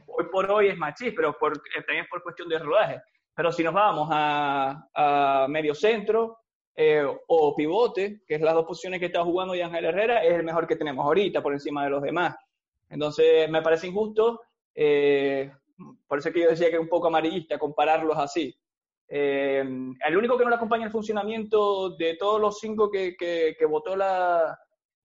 hoy 0.07 0.25
por 0.33 0.51
hoy 0.51 0.69
es 0.69 0.79
Machís, 0.79 1.13
pero 1.15 1.37
por, 1.39 1.61
también 1.87 2.07
por 2.11 2.23
cuestión 2.23 2.49
de 2.49 2.59
rodaje. 2.59 3.03
Pero 3.41 3.53
si 3.53 3.65
nos 3.65 3.73
vamos 3.73 4.07
a, 4.13 5.47
medio 5.49 5.75
centro 5.75 6.41
eh, 6.77 7.03
o 7.29 7.57
pivote, 7.57 8.21
que 8.27 8.35
es 8.35 8.41
las 8.43 8.53
dos 8.53 8.67
posiciones 8.67 9.01
que 9.01 9.07
está 9.07 9.25
jugando 9.25 9.55
Ángel 9.55 9.87
Herrera, 9.87 10.23
es 10.23 10.35
el 10.35 10.45
mejor 10.45 10.67
que 10.67 10.77
tenemos 10.77 11.07
ahorita 11.07 11.43
por 11.43 11.55
encima 11.55 11.85
de 11.85 11.89
los 11.89 12.03
demás. 12.03 12.37
Entonces 12.91 13.49
me 13.49 13.63
parece 13.63 13.87
injusto, 13.87 14.43
eh, 14.75 15.51
por 16.07 16.19
eso 16.19 16.31
que 16.31 16.41
yo 16.41 16.51
decía 16.51 16.69
que 16.69 16.75
es 16.75 16.83
un 16.83 16.91
poco 16.91 17.07
amarillista 17.07 17.59
compararlos 17.59 18.19
así. 18.19 18.55
Eh, 19.09 19.65
el 20.07 20.17
único 20.19 20.37
que 20.37 20.45
no 20.45 20.51
le 20.51 20.57
acompaña 20.57 20.85
el 20.85 20.93
funcionamiento 20.93 21.97
de 21.97 22.17
todos 22.17 22.39
los 22.43 22.59
cinco 22.59 22.91
que, 22.91 23.17
que, 23.17 23.57
que 23.59 23.65
votó 23.65 23.97
la, 23.97 24.55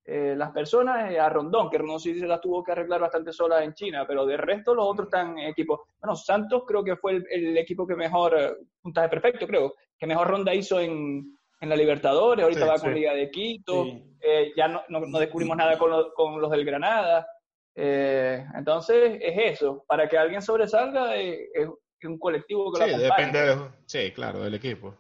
eh, 0.08 0.36
las 0.38 0.52
personas 0.52 1.12
eh, 1.12 1.20
a 1.20 1.30
Rondón, 1.30 1.70
que 1.70 1.80
Rondón 1.80 2.00
sí 2.00 2.20
se 2.20 2.28
las 2.28 2.40
tuvo 2.40 2.64
que 2.64 2.72
arreglar 2.72 3.02
bastante 3.02 3.34
sola 3.34 3.64
en 3.64 3.74
China, 3.74 4.06
pero 4.08 4.26
de 4.26 4.38
resto 4.38 4.76
los 4.76 4.86
otros 4.86 5.08
están 5.08 5.40
en 5.40 5.50
equipo. 5.50 5.88
Bueno, 6.00 6.16
Santos 6.16 6.64
creo 6.68 6.84
que 6.84 6.96
fue 6.96 7.24
el, 7.30 7.58
equipo 7.58 7.88
que 7.88 7.96
mejor, 7.96 8.38
eh, 8.40 8.54
puntaje 8.82 9.10
perfecto 9.10 9.48
creo, 9.48 9.74
que 9.98 10.06
mejor 10.06 10.28
ronda 10.28 10.54
hizo 10.54 10.80
en, 10.80 11.36
en 11.60 11.70
la 11.70 11.76
Libertadores, 11.76 12.44
ahorita 12.44 12.68
va 12.68 12.80
con 12.80 12.94
Liga 12.94 13.14
de 13.14 13.32
Quito, 13.32 13.86
eh, 14.22 14.52
ya 14.56 14.68
no, 14.68 14.84
no, 14.90 15.20
descubrimos 15.20 15.58
nada 15.58 15.78
con, 15.78 15.92
con, 16.16 16.40
los 16.40 16.52
del 16.52 16.66
Granada. 16.66 17.28
Eh, 17.74 18.46
entonces 18.56 19.18
es 19.22 19.54
eso, 19.54 19.84
para 19.88 20.08
que 20.08 20.18
alguien 20.18 20.42
sobresalga 20.42 21.16
es, 21.16 21.68
un 22.04 22.20
colectivo 22.20 22.72
que 22.72 22.84
sí, 22.84 22.92
lo 22.92 22.98
depende 23.00 23.58
Sí, 23.88 24.12
claro, 24.12 24.44
del 24.44 24.54
equipo. 24.54 24.96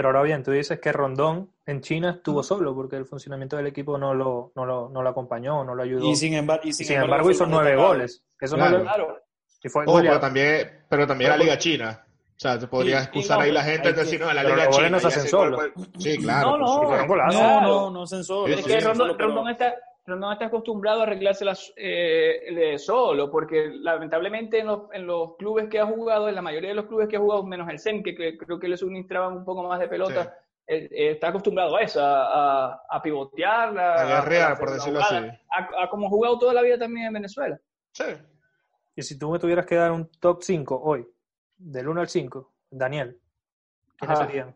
Pero 0.00 0.08
ahora 0.08 0.22
bien, 0.22 0.42
tú 0.42 0.50
dices 0.50 0.80
que 0.80 0.92
Rondón 0.92 1.50
en 1.66 1.82
China 1.82 2.12
estuvo 2.12 2.42
solo 2.42 2.74
porque 2.74 2.96
el 2.96 3.04
funcionamiento 3.04 3.58
del 3.58 3.66
equipo 3.66 3.98
no 3.98 4.14
lo, 4.14 4.50
no 4.56 4.64
lo, 4.64 4.88
no 4.88 5.02
lo 5.02 5.10
acompañó, 5.10 5.62
no 5.62 5.74
lo 5.74 5.82
ayudó. 5.82 6.06
Y 6.06 6.16
sin, 6.16 6.30
sin, 6.72 6.96
embargo, 6.96 7.30
hizo 7.30 7.44
nueve 7.44 7.76
goles. 7.76 8.24
Eso 8.40 8.56
no 8.56 8.70
lo... 8.70 8.80
claro. 8.80 9.20
Y 9.62 9.68
fue 9.68 9.84
pero 9.84 10.18
también, 10.18 10.84
pero 10.88 11.06
también 11.06 11.32
la 11.32 11.36
Liga 11.36 11.58
China. 11.58 12.02
O 12.02 12.34
sea, 12.34 12.58
te 12.58 12.66
podría 12.66 13.00
excusar 13.00 13.42
ahí 13.42 13.52
la 13.52 13.62
gente 13.62 13.92
de 13.92 14.04
decir, 14.04 14.18
no, 14.18 14.30
en 14.30 14.36
la 14.36 14.42
Liga 14.42 14.70
China. 14.70 14.88
no 14.88 15.00
se 15.00 15.08
hacen 15.08 15.28
solo. 15.28 15.58
Sí, 15.98 16.16
claro. 16.16 16.56
No, 16.56 16.86
no, 16.86 17.06
no, 17.30 17.60
no, 17.60 17.90
no, 17.90 18.02
hacen 18.04 18.24
solo. 18.24 18.54
Es 18.54 18.64
que 18.64 18.80
Rondón, 18.80 19.18
está, 20.00 20.12
Rondón 20.12 20.32
está 20.32 20.46
acostumbrado 20.46 21.00
a 21.00 21.02
arreglárselas 21.04 21.72
eh, 21.76 22.76
solo, 22.78 23.30
porque 23.30 23.70
lamentablemente 23.72 24.58
en 24.58 24.66
los, 24.66 24.82
en 24.92 25.06
los 25.06 25.36
clubes 25.36 25.68
que 25.68 25.78
ha 25.78 25.86
jugado, 25.86 26.28
en 26.28 26.34
la 26.34 26.42
mayoría 26.42 26.70
de 26.70 26.76
los 26.76 26.86
clubes 26.86 27.08
que 27.08 27.16
ha 27.16 27.20
jugado, 27.20 27.44
menos 27.44 27.68
el 27.68 27.78
CEN, 27.78 28.02
que, 28.02 28.36
creo 28.36 28.58
que 28.58 28.68
le 28.68 28.76
suministraban 28.76 29.38
un 29.38 29.44
poco 29.44 29.62
más 29.62 29.78
de 29.80 29.88
pelota, 29.88 30.36
eh, 30.66 30.88
eh, 30.90 31.10
está 31.12 31.28
acostumbrado 31.28 31.76
a 31.76 31.82
eso, 31.82 32.00
a, 32.02 32.82
a, 32.88 33.02
pivotear, 33.02 33.76
a, 33.78 34.04
guerrear, 34.04 34.58
por 34.58 34.70
decirlo 34.70 35.00
así. 35.00 35.16
A, 35.50 35.88
como 35.88 36.06
ha 36.06 36.10
jugado 36.10 36.38
toda 36.38 36.54
la 36.54 36.62
vida 36.62 36.78
también 36.78 37.06
en 37.06 37.12
Venezuela. 37.12 37.58
Sí. 37.92 38.04
Y 38.94 39.02
si 39.02 39.18
tú 39.18 39.30
me 39.30 39.38
tuvieras 39.38 39.66
que 39.66 39.76
dar 39.76 39.92
un 39.92 40.10
top 40.20 40.42
5 40.42 40.80
hoy, 40.82 41.06
del 41.56 41.88
1 41.88 42.00
al 42.00 42.08
5, 42.08 42.52
Daniel, 42.70 43.20
¿qué 43.98 44.16
serían? 44.16 44.54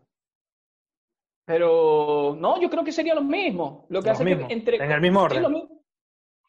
Pero 1.45 2.35
no, 2.39 2.59
yo 2.59 2.69
creo 2.69 2.83
que 2.83 2.91
sería 2.91 3.15
lo 3.15 3.21
mismo. 3.21 3.85
Lo 3.89 4.01
que 4.01 4.09
hace 4.09 4.23
entre, 4.49 4.77
en 4.77 4.91
el 4.91 5.01
mismo 5.01 5.21
orden. 5.21 5.69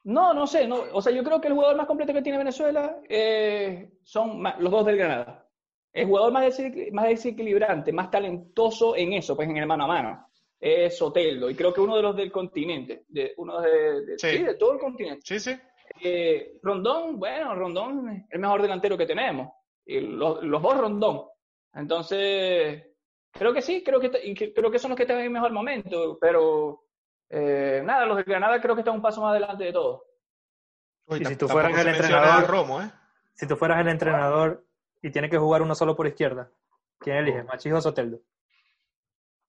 no, 0.04 0.34
no 0.34 0.46
sé. 0.46 0.66
No, 0.66 0.84
o 0.92 1.02
sea, 1.02 1.12
yo 1.12 1.22
creo 1.22 1.40
que 1.40 1.48
el 1.48 1.54
jugador 1.54 1.76
más 1.76 1.86
completo 1.86 2.12
que 2.12 2.22
tiene 2.22 2.38
Venezuela 2.38 2.98
eh, 3.08 3.90
son 4.02 4.42
los 4.58 4.70
dos 4.70 4.86
del 4.86 4.96
Granada. 4.96 5.46
El 5.92 6.06
jugador 6.06 6.32
más, 6.32 6.58
más 6.92 7.08
desequilibrante, 7.08 7.92
más 7.92 8.10
talentoso 8.10 8.96
en 8.96 9.14
eso, 9.14 9.34
pues 9.34 9.48
en 9.48 9.56
el 9.56 9.66
mano 9.66 9.84
a 9.84 9.88
mano, 9.88 10.28
es 10.60 10.96
Soteldo. 10.96 11.48
Y 11.48 11.54
creo 11.54 11.72
que 11.72 11.80
uno 11.80 11.96
de 11.96 12.02
los 12.02 12.16
del 12.16 12.32
continente, 12.32 13.04
de, 13.08 13.32
uno 13.36 13.60
de, 13.60 14.18
sí. 14.18 14.38
de 14.38 14.54
todo 14.54 14.74
el 14.74 14.78
continente. 14.78 15.22
Sí, 15.24 15.40
sí. 15.40 15.56
Eh, 16.02 16.58
Rondón, 16.62 17.18
bueno, 17.18 17.54
Rondón 17.54 18.08
es 18.10 18.24
el 18.30 18.40
mejor 18.40 18.62
delantero 18.62 18.96
que 18.96 19.06
tenemos. 19.06 19.50
Y 19.84 20.00
los, 20.00 20.40
dos 20.42 20.76
Rondón. 20.76 21.22
Entonces, 21.74 22.84
creo 23.38 23.52
que 23.52 23.62
sí, 23.62 23.82
creo 23.82 24.00
que, 24.00 24.52
creo 24.54 24.70
que 24.70 24.78
son 24.78 24.90
los 24.90 24.96
que 24.96 25.04
están 25.04 25.18
en 25.18 25.24
el 25.24 25.30
mejor 25.30 25.52
momento, 25.52 26.18
pero 26.20 26.84
eh, 27.28 27.82
nada, 27.84 28.06
los 28.06 28.16
de 28.18 28.24
Granada 28.24 28.60
creo 28.60 28.74
que 28.74 28.80
están 28.80 28.94
un 28.94 29.02
paso 29.02 29.20
más 29.20 29.30
adelante 29.30 29.64
de 29.64 29.72
todos. 29.72 30.02
y 31.18 31.24
si 31.24 31.36
tú 31.36 31.48
fueras 31.48 31.78
el 31.78 31.88
entrenador, 31.88 32.48
Romo, 32.48 32.82
¿eh? 32.82 32.90
si 33.34 33.46
tú 33.46 33.56
fueras 33.56 33.80
el 33.80 33.88
entrenador 33.88 34.64
y 35.02 35.10
tienes 35.10 35.30
que 35.30 35.38
jugar 35.38 35.62
uno 35.62 35.74
solo 35.74 35.96
por 35.96 36.06
izquierda, 36.06 36.50
¿quién 36.98 37.16
elige? 37.16 37.42
¿Machis 37.44 37.72
o 37.72 37.80
Soteldo? 37.80 38.20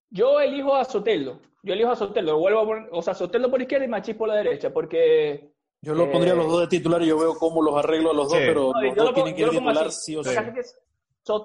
Yo 0.10 0.40
elijo 0.40 0.76
a 0.76 0.86
Soteldo. 0.86 1.40
Yo 1.64 1.74
elijo 1.74 1.92
a 1.92 1.96
Soteldo. 1.96 2.38
Vuelvo 2.38 2.74
a 2.74 2.88
o 2.92 3.02
sea, 3.02 3.14
Soteldo 3.14 3.50
por 3.50 3.62
izquierda 3.62 3.86
y 3.86 3.90
Machis 3.90 4.16
por 4.16 4.30
la 4.30 4.36
derecha, 4.36 4.72
porque 4.72 5.52
yo 5.82 5.94
lo 5.94 6.12
pondría 6.12 6.34
a 6.34 6.36
los 6.36 6.48
dos 6.48 6.62
de 6.62 6.68
titular 6.68 7.02
y 7.02 7.08
yo 7.08 7.20
veo 7.20 7.36
cómo 7.36 7.62
los 7.62 7.76
arreglo 7.76 8.12
a 8.12 8.14
los 8.14 8.30
dos, 8.30 8.38
pero 8.40 8.74
los 8.74 8.96
dos 8.96 9.14
tienen 9.14 9.36
que 9.36 9.42
ir 9.44 9.50
titular 9.50 9.92
sí 9.92 10.16
o 10.16 10.24
sí. 10.24 10.36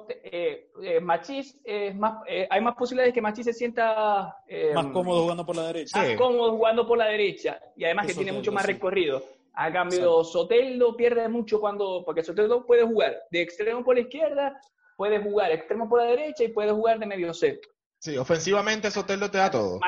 Eh, 0.08 0.70
eh, 0.82 1.00
Machís 1.00 1.58
es 1.64 1.94
más, 1.94 2.22
eh, 2.28 2.46
hay 2.50 2.60
más 2.60 2.74
posibilidades 2.74 3.10
de 3.10 3.14
que 3.14 3.20
Machís 3.20 3.46
se 3.46 3.52
sienta 3.52 4.36
más 4.74 4.86
cómodo 4.86 5.22
jugando 5.22 5.44
por 5.44 5.56
la 5.56 5.66
derecha. 5.66 5.98
Más 5.98 6.16
cómodo 6.16 6.52
jugando 6.52 6.86
por 6.86 6.98
la 6.98 7.06
derecha 7.06 7.60
y 7.76 7.84
además 7.84 8.06
que 8.06 8.14
tiene 8.14 8.32
mucho 8.32 8.52
más 8.52 8.66
recorrido. 8.66 9.22
A 9.54 9.70
cambio, 9.70 10.24
Soteldo 10.24 10.96
pierde 10.96 11.28
mucho 11.28 11.60
cuando, 11.60 12.02
porque 12.06 12.24
Soteldo 12.24 12.64
puede 12.64 12.86
jugar 12.86 13.16
de 13.30 13.42
extremo 13.42 13.84
por 13.84 13.96
la 13.96 14.02
izquierda, 14.02 14.58
puede 14.96 15.22
jugar 15.22 15.50
extremo 15.50 15.88
por 15.88 16.00
la 16.00 16.06
derecha 16.06 16.44
y 16.44 16.48
puede 16.48 16.72
jugar 16.72 16.98
de 16.98 17.06
medio 17.06 17.34
centro. 17.34 17.70
Sí, 17.98 18.16
ofensivamente 18.16 18.90
Soteldo 18.90 19.30
te 19.30 19.38
da 19.38 19.50
todo. 19.50 19.78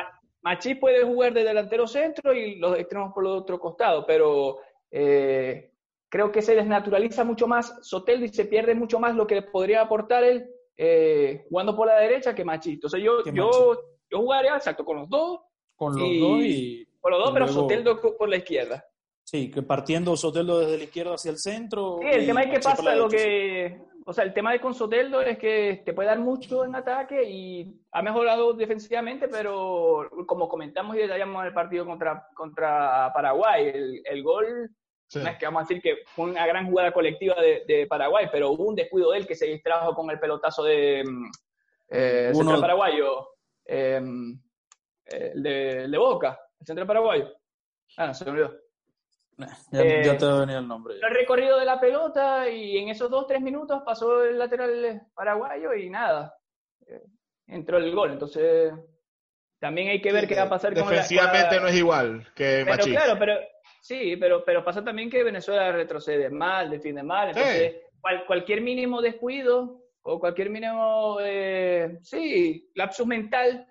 Machís 0.43 0.77
puede 0.77 1.03
jugar 1.05 1.33
de 1.33 1.45
delantero 1.45 1.87
centro 1.87 2.35
y 2.35 2.57
los 2.57 2.79
extremos 2.79 3.13
por 3.15 3.25
el 3.25 3.31
otro 3.31 3.59
costado, 3.59 4.05
pero 4.05 4.59
eh, 4.91 5.74
creo 6.15 6.31
que 6.31 6.43
se 6.43 6.55
desnaturaliza 6.55 7.25
mucho 7.25 7.49
más 7.49 7.77
Soteldo 7.83 8.25
y 8.25 8.29
se 8.29 8.45
pierde 8.45 8.77
mucho 8.77 9.01
más 9.01 9.17
lo 9.17 9.27
que 9.27 9.43
podría 9.43 9.81
aportar 9.81 10.23
él 10.23 10.49
eh, 10.77 11.45
jugando 11.49 11.75
por 11.75 11.89
la 11.89 11.97
derecha 11.97 12.37
que 12.37 12.45
Machís. 12.45 12.75
Entonces 12.75 13.03
yo, 13.03 13.25
yo, 13.33 13.81
yo 14.09 14.19
jugaría 14.19 14.55
exacto 14.55 14.85
con 14.85 14.99
los 14.99 15.09
dos. 15.09 15.41
Con 15.75 15.99
los 15.99 16.21
dos 16.21 16.39
y. 16.45 16.87
Con 17.01 17.11
los 17.11 17.21
dos, 17.21 17.33
pero 17.33 17.49
Soteldo 17.49 18.01
por 18.01 18.29
la 18.29 18.37
izquierda. 18.37 18.85
Sí, 19.25 19.51
que 19.51 19.63
partiendo 19.63 20.17
Soteldo 20.17 20.61
desde 20.61 20.79
la 20.79 20.85
izquierda 20.85 21.15
hacia 21.15 21.33
el 21.33 21.39
centro. 21.39 21.99
Sí, 22.01 22.07
el 22.09 22.27
tema 22.27 22.43
es 22.45 22.51
que 22.53 22.61
pasa 22.61 22.95
lo 22.95 23.09
que 23.09 23.81
o 24.07 24.13
sea, 24.13 24.23
el 24.23 24.35
tema 24.35 24.53
de 24.53 24.61
Consoteldo 24.61 25.21
es 25.21 25.37
que 25.39 25.83
te 25.85 25.95
puede 25.95 26.11
dar 26.11 26.21
mucho 26.21 26.65
en 26.65 26.77
ataque 26.77 27.25
y 27.29 27.75
ha 27.91 28.03
mejorado 28.03 28.53
defensivamente, 28.53 29.27
pero 29.27 30.11
como 30.27 30.47
comentamos 30.47 30.95
y 30.95 31.01
detallamos 31.01 31.41
en 31.41 31.47
el 31.49 31.55
partido 31.55 31.87
contra, 31.87 32.29
contra 32.35 33.11
Paraguay, 33.15 33.67
el, 33.67 34.03
el 34.05 34.23
gol, 34.23 34.71
no 35.15 35.29
es 35.29 35.39
que 35.39 35.45
vamos 35.47 35.61
a 35.61 35.67
decir 35.67 35.83
que 35.83 36.05
fue 36.07 36.27
una 36.27 36.47
gran 36.47 36.69
jugada 36.69 36.93
colectiva 36.93 37.35
de, 37.41 37.65
de, 37.67 37.87
Paraguay, 37.87 38.29
pero 38.33 38.51
hubo 38.51 38.65
un 38.65 38.75
descuido 38.75 39.11
de 39.11 39.19
él 39.19 39.27
que 39.27 39.35
se 39.35 39.47
distrajo 39.47 39.95
con 39.95 40.11
el 40.11 40.19
pelotazo 40.19 40.65
de 40.65 41.01
eh, 41.89 42.27
el 42.29 42.35
centro 42.35 42.61
paraguayo, 42.61 43.29
el, 43.65 44.41
de, 45.07 45.89
de, 45.89 45.99
Boca, 45.99 46.41
el 46.59 46.67
centro 46.67 46.87
paraguayo. 46.87 47.31
Ah, 47.97 48.09
no, 48.09 48.15
se 48.15 48.25
me 48.25 48.31
olvidó. 48.33 48.55
Ya, 49.37 49.81
eh, 49.81 50.17
te 50.17 50.27
va 50.27 50.37
a 50.37 50.41
venir 50.41 50.57
el 50.57 50.69
nombre. 50.69 50.95
El 50.95 51.15
recorrido 51.15 51.59
de 51.59 51.65
la 51.65 51.81
pelota 51.81 52.49
y 52.49 52.79
en 52.79 52.89
esos 52.89 53.11
dos, 53.11 53.27
tres 53.27 53.41
minutos 53.41 53.83
pasó 53.85 54.25
el 54.25 54.39
lateral 54.39 55.03
paraguayo 55.15 55.75
y 55.75 55.91
nada, 55.91 56.37
eh, 56.87 57.03
entró 57.49 57.79
el 57.79 57.95
gol. 57.95 58.13
Entonces, 58.13 58.73
también 59.59 59.89
hay 59.89 60.01
que 60.01 60.13
ver 60.13 60.29
qué 60.29 60.37
va 60.37 60.43
a 60.43 60.49
pasar 60.49 60.75
con 60.75 60.89
Defensivamente 60.89 61.61
no 61.61 61.67
es 61.67 61.75
igual 61.75 62.27
que 62.35 62.65
pero, 62.65 62.85
Claro, 62.85 63.17
pero 63.19 63.35
sí, 63.85 64.17
pero, 64.17 64.43
pero 64.45 64.65
pasa 64.65 64.83
también 64.83 65.11
que 65.11 65.23
Venezuela 65.23 65.71
retrocede 65.71 66.31
mal, 66.31 66.71
defiende 66.71 67.03
mal. 67.03 67.29
Entonces, 67.29 67.83
cualquier 68.27 68.63
mínimo 68.63 69.03
descuido 69.03 69.83
o 70.03 70.19
cualquier 70.19 70.49
mínimo, 70.51 71.19
eh, 71.21 71.99
sí, 72.03 72.71
lapsus 72.75 73.07
mental, 73.07 73.67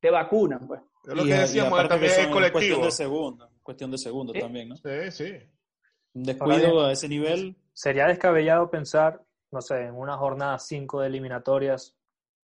te 0.00 0.10
vacunan, 0.10 0.66
pues. 0.66 0.80
Es 1.04 1.14
lo 1.14 1.24
que 1.24 1.34
decíamos, 1.34 1.88
también 1.88 2.12
es 2.12 2.26
colectivo. 2.28 2.84
de 2.84 2.90
segundo 2.90 3.48
cuestión 3.68 3.90
de 3.90 3.98
segundos 3.98 4.34
también, 4.38 4.70
¿no? 4.70 4.76
Sí, 4.76 5.10
sí. 5.10 5.30
Un 6.14 6.22
descuido 6.22 6.86
a 6.86 6.92
ese 6.92 7.06
nivel. 7.06 7.54
Sería 7.74 8.06
descabellado 8.06 8.70
pensar, 8.70 9.22
no 9.50 9.60
sé, 9.60 9.82
en 9.82 9.94
una 9.94 10.16
jornada 10.16 10.58
5 10.58 11.02
de 11.02 11.06
eliminatorias, 11.08 11.94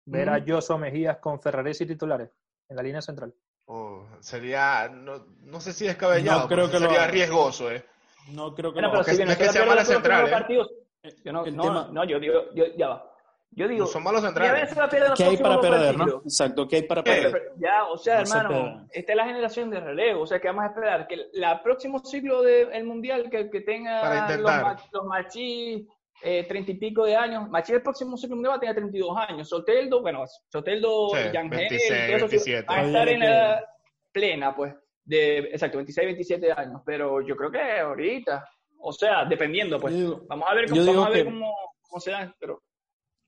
ver 0.04 0.28
a 0.28 0.44
Joso 0.46 0.76
Mejías 0.76 1.16
con 1.20 1.40
Ferraresi 1.40 1.86
titulares 1.86 2.28
en 2.68 2.76
la 2.76 2.82
línea 2.82 3.00
central. 3.00 3.34
Oh, 3.66 4.04
sería, 4.20 4.88
no, 4.92 5.24
no, 5.44 5.60
sé 5.60 5.72
si 5.72 5.86
descabellado, 5.86 6.42
no 6.42 6.48
creo 6.48 6.70
que 6.70 6.78
sería 6.78 7.06
riesgoso, 7.06 7.70
¿eh? 7.70 7.84
No 8.28 8.54
creo 8.54 8.72
que 8.72 8.80
bueno, 8.80 8.94
lo 8.94 9.02
pero 9.02 9.16
si 9.16 9.24
no 9.24 9.30
es 9.30 9.38
que 9.38 9.48
sea 9.48 9.64
mala 9.64 9.84
central, 9.84 10.46
¿eh? 10.48 11.12
Yo 11.24 11.32
no, 11.32 11.44
no, 11.46 11.88
no, 11.88 12.04
yo 12.04 12.18
digo, 12.18 12.52
yo, 12.54 12.64
ya 12.76 12.88
va. 12.88 13.10
Yo 13.56 13.68
digo, 13.68 13.86
son 13.86 14.02
malos 14.02 14.22
centrales. 14.22 14.74
¿Qué 15.16 15.24
hay 15.24 15.36
para 15.36 15.60
perder, 15.60 15.96
no? 15.96 16.22
Exacto, 16.24 16.66
¿qué 16.66 16.76
hay 16.76 16.82
para 16.82 17.04
perder? 17.04 17.52
Ya, 17.56 17.84
o 17.84 17.96
sea, 17.96 18.20
hermano, 18.20 18.86
esta 18.90 19.12
es 19.12 19.16
la 19.16 19.26
generación 19.26 19.70
de 19.70 19.80
relevo, 19.80 20.22
o 20.22 20.26
sea, 20.26 20.40
que 20.40 20.48
vamos 20.48 20.64
a 20.64 20.68
esperar 20.68 21.06
que 21.06 21.14
el 21.14 21.60
próximo 21.62 22.00
ciclo 22.00 22.42
del 22.42 22.84
Mundial 22.84 23.30
que, 23.30 23.48
que 23.50 23.60
tenga 23.60 24.36
los, 24.36 24.92
los 24.92 25.04
machis 25.04 25.86
eh, 26.22 26.44
treinta 26.48 26.72
y 26.72 26.74
pico 26.74 27.04
de 27.04 27.16
años, 27.16 27.48
Machis 27.48 27.76
el 27.76 27.82
próximo 27.82 28.16
ciclo 28.16 28.36
mundial 28.36 28.52
va 28.52 28.56
a 28.56 28.60
tener 28.60 28.76
32 28.76 29.16
años, 29.16 29.48
Soteldo, 29.48 30.00
bueno, 30.00 30.24
Soteldo, 30.48 31.10
sí, 31.10 31.18
Yangel, 31.32 31.68
27. 31.68 32.62
va 32.62 32.76
a 32.76 32.86
estar 32.86 33.08
en 33.08 33.20
la 33.20 33.64
plena, 34.12 34.54
pues, 34.54 34.74
de, 35.04 35.38
exacto, 35.38 35.78
26, 35.78 36.06
27 36.06 36.52
años, 36.52 36.82
pero 36.84 37.20
yo 37.20 37.36
creo 37.36 37.50
que 37.50 37.60
ahorita, 37.60 38.48
o 38.78 38.92
sea, 38.92 39.24
dependiendo, 39.24 39.78
pues, 39.80 39.94
vamos 40.26 40.48
a 40.48 40.54
ver 40.54 40.68
cómo, 40.68 40.84
vamos 40.84 41.06
a 41.06 41.10
ver 41.10 41.24
cómo, 41.24 41.54
cómo 41.82 42.00
se 42.00 42.10
da, 42.10 42.34
pero 42.38 42.62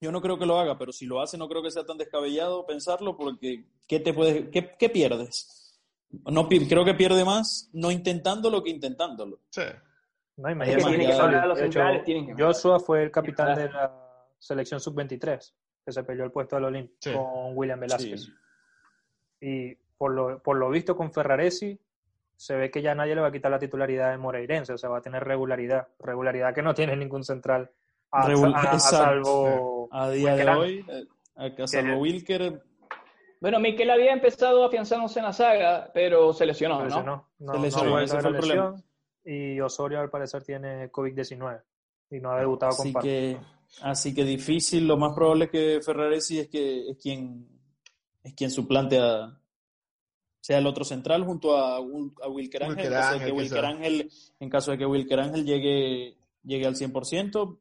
yo 0.01 0.13
no 0.13 0.21
creo 0.21 0.39
que 0.39 0.47
lo 0.47 0.59
haga, 0.59 0.77
pero 0.77 0.93
si 0.93 1.07
lo 1.07 1.21
hace 1.21 1.39
no 1.39 1.49
creo 1.49 1.63
que 1.63 1.71
sea 1.71 1.85
tan 1.85 1.97
descabellado 1.97 2.67
pensarlo 2.67 3.17
porque 3.17 3.65
¿qué, 3.87 4.01
te 4.01 4.13
puedes, 4.13 4.49
qué, 4.51 4.89
pierdes? 4.91 5.81
No, 6.11 6.49
creo 6.49 6.85
que 6.85 6.95
pierde 6.95 7.25
más 7.25 7.71
no 7.73 7.91
intentándolo 7.91 8.63
que 8.63 8.71
intentándolo. 8.71 9.41
Sí. 9.51 9.63
No, 10.37 10.51
imagínate. 10.51 12.35
Joshua 12.39 12.79
fue 12.81 13.05
el 13.05 13.11
capitán 13.11 13.57
de 13.57 13.69
la 13.71 13.93
selección 14.39 14.81
sub-23, 14.81 15.53
que 15.85 15.93
se 15.93 16.05
peleó 16.05 16.25
el 16.25 16.31
puesto 16.31 16.57
al 16.57 16.65
Olimp 16.65 16.93
con 17.03 17.57
William 17.57 17.81
Velázquez. 17.81 18.29
Y 19.41 19.75
por 19.97 20.13
lo, 20.13 20.43
por 20.43 20.57
lo 20.57 20.69
visto 20.71 20.97
con 20.97 21.13
Ferraresi, 21.13 21.79
se 22.37 22.55
ve 22.55 22.71
que 22.71 22.83
ya 22.83 22.95
nadie 22.95 23.15
le 23.15 23.23
va 23.23 23.29
a 23.29 23.33
quitar 23.33 23.51
la 23.51 23.59
titularidad 23.59 24.11
de 24.11 24.19
Moreirense, 24.19 24.75
o 24.75 24.79
sea, 24.79 24.91
va 24.91 24.99
a 24.99 25.03
tener 25.03 25.25
regularidad. 25.25 25.89
Regularidad 25.99 26.55
que 26.55 26.63
no 26.63 26.75
tiene 26.75 26.97
ningún 26.97 27.25
central 27.25 27.71
a, 28.11 28.79
salvo 28.79 29.89
a 29.91 30.11
día 30.11 30.37
de 30.37 30.51
hoy. 30.51 30.87
Eh, 30.89 31.63
a 31.63 31.67
salvo 31.67 31.99
Wilker. 31.99 32.63
Bueno, 33.41 33.59
Miquel 33.61 33.91
había 33.91 34.13
empezado 34.13 34.65
afianzándose 34.65 35.19
en 35.19 35.27
la 35.27 35.33
saga, 35.33 35.91
pero 35.93 36.33
se 36.33 36.47
lesionó, 36.47 36.85
¿no? 36.85 37.27
¿no? 37.39 37.53
se 37.55 37.59
lesionó, 37.61 38.01
ese 38.01 38.19
fue 38.21 38.31
el 38.31 38.37
problema. 38.37 38.75
Y 39.27 39.61
Osorio 39.61 40.01
al 40.01 40.09
parecer 40.09 40.43
tiene 40.45 40.91
COVID-19 40.91 41.61
y 42.11 42.21
no 42.21 42.31
ha 42.31 42.39
debutado 42.39 42.73
así 42.73 42.93
con 42.93 43.03
que, 43.03 43.37
Así 43.83 44.15
que 44.15 44.25
difícil, 44.25 44.87
lo 44.87 44.97
más 44.97 45.13
probable 45.15 45.47
es 45.47 45.51
que 45.51 45.81
Ferraresi 45.85 46.39
es 46.39 46.49
que 46.49 46.91
es 46.91 46.97
quien 46.99 47.49
es 48.23 48.35
quien 48.35 48.51
suplante 48.51 48.99
a 48.99 49.39
sea 50.41 50.59
el 50.59 50.67
otro 50.67 50.85
central 50.85 51.25
junto 51.25 51.57
a, 51.57 51.79
a 51.79 52.29
Wilker 52.29 52.63
Ángel, 52.63 52.87
en, 52.87 52.93
caso 52.93 53.19
de 53.19 53.25
que 53.25 53.33
Wilker 53.33 53.65
Ángel, 53.65 54.13
en 54.39 54.49
caso 54.49 54.71
de 54.71 54.79
que 54.79 54.87
Wilker 54.87 55.19
Ángel 55.19 55.45
llegue, 55.45 56.17
llegue 56.45 56.67
al 56.67 56.77
100%, 56.77 57.59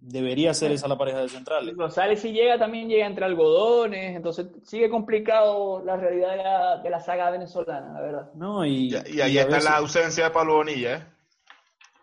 debería 0.00 0.54
ser 0.54 0.72
esa 0.72 0.88
la 0.88 0.96
pareja 0.96 1.20
de 1.20 1.28
centrales. 1.28 1.76
González 1.76 2.20
si 2.20 2.32
llega 2.32 2.58
también 2.58 2.88
llega 2.88 3.06
entre 3.06 3.24
algodones, 3.24 4.16
entonces 4.16 4.46
sigue 4.62 4.88
complicado 4.88 5.82
la 5.84 5.96
realidad 5.96 6.30
de 6.30 6.36
la, 6.36 6.76
de 6.78 6.90
la 6.90 7.00
saga 7.00 7.30
venezolana, 7.30 7.92
la 7.92 8.00
verdad. 8.00 8.30
No, 8.34 8.64
y, 8.64 8.94
y, 9.06 9.20
ahí 9.20 9.38
está 9.38 9.60
la 9.60 9.76
ausencia 9.76 10.24
de 10.24 10.30
Pablo 10.30 10.56
Bonilla, 10.56 10.96
¿eh? 10.96 11.06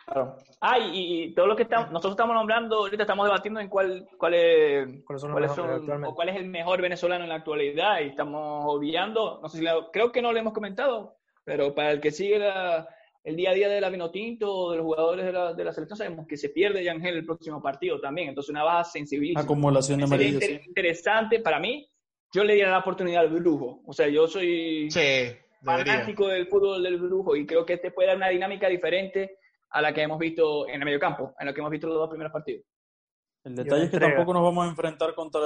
Claro. 0.06 0.38
Ah, 0.62 0.78
y, 0.80 1.34
todo 1.34 1.48
lo 1.48 1.56
que 1.56 1.64
estamos, 1.64 1.92
nosotros 1.92 2.14
estamos 2.14 2.36
nombrando, 2.36 2.78
ahorita 2.78 3.04
estamos 3.04 3.26
debatiendo 3.26 3.60
en 3.60 3.70
cuál, 3.70 4.08
cuál 4.18 4.34
es, 4.34 5.04
cuáles 5.06 5.22
son, 5.54 6.06
o 6.06 6.16
cuál 6.16 6.30
es 6.30 6.36
el 6.38 6.48
mejor 6.48 6.82
venezolano 6.82 7.24
en 7.24 7.30
la 7.30 7.36
actualidad 7.36 8.00
y 8.00 8.08
estamos 8.08 8.64
obviando, 8.68 9.40
no 9.42 9.50
sé 9.50 9.60
si 9.60 9.66
creo 9.92 10.12
que 10.12 10.22
no 10.22 10.32
lo 10.32 10.40
hemos 10.40 10.54
comentado, 10.54 11.18
pero 11.44 11.74
para 11.74 11.92
el 11.92 12.02
que 12.02 12.12
sigue 12.12 12.40
el 13.26 13.36
día 13.36 13.50
a 13.50 13.54
día 13.54 13.68
de 13.68 13.82
la 13.82 13.90
Vinotinto 13.90 14.72
de 14.72 14.78
los 14.78 14.86
jugadores 14.86 15.26
de 15.26 15.32
la, 15.32 15.54
de 15.54 15.64
la 15.64 15.74
selección 15.74 15.98
sabemos 15.98 16.28
que 16.28 16.38
se 16.38 16.50
pierde 16.50 16.84
Yangel 16.84 17.18
el 17.18 17.26
próximo 17.26 17.62
partido 17.62 18.00
también, 18.00 18.30
entonces 18.30 18.52
una 18.52 18.64
baja 18.64 18.84
sensibilidad. 18.84 19.44
Acumulación 19.44 19.98
de 19.98 20.06
amarillos. 20.06 20.44
interesante 20.44 21.40
para 21.40 21.60
mí, 21.60 21.90
yo 22.32 22.44
le 22.44 22.54
diera 22.54 22.70
la 22.70 22.80
oportunidad 22.80 23.24
al 23.24 23.30
brujo, 23.30 23.82
o 23.84 23.94
sea, 23.94 24.08
yo 24.08 24.28
soy 24.28 24.90
fanático 25.64 26.28
del 26.28 26.48
fútbol 26.48 26.84
del 26.84 27.00
brujo 27.00 27.36
y 27.36 27.48
creo 27.48 27.66
que 27.66 27.74
este 27.74 27.90
puede 27.90 28.10
dar 28.10 28.18
una 28.18 28.30
dinámica 28.30 28.70
diferente 28.70 29.40
a 29.72 29.82
la 29.82 29.92
que 29.92 30.04
hemos 30.04 30.20
visto 30.20 30.68
en 30.68 30.76
el 30.76 30.86
medio 30.86 31.00
campo, 31.00 31.34
en 31.40 31.48
lo 31.48 31.54
que 31.54 31.62
hemos 31.62 31.72
visto 31.72 31.88
los 31.88 31.98
dos 31.98 32.10
primeros 32.10 32.32
partidos. 32.32 32.64
El 33.44 33.56
detalle 33.56 33.86
es 33.86 33.90
que 33.90 34.00
tampoco 34.00 34.34
nos 34.34 34.44
vamos 34.44 34.66
a 34.66 34.70
enfrentar 34.70 35.16
contra, 35.16 35.42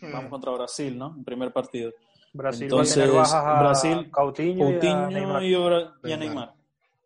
hmm. 0.00 0.12
vamos 0.12 0.30
contra 0.30 0.50
Brasil, 0.52 0.98
¿no? 0.98 1.14
En 1.16 1.24
primer 1.24 1.52
partido. 1.52 1.92
Brasil 2.32 2.64
Entonces, 2.64 3.04
a 3.32 3.60
Brasil, 3.60 4.10
Coutinho, 4.10 4.70
y, 4.70 4.86
a 4.86 5.06
Neymar. 5.08 5.42
Y, 5.42 6.12
a 6.12 6.16
Neymar. 6.16 6.59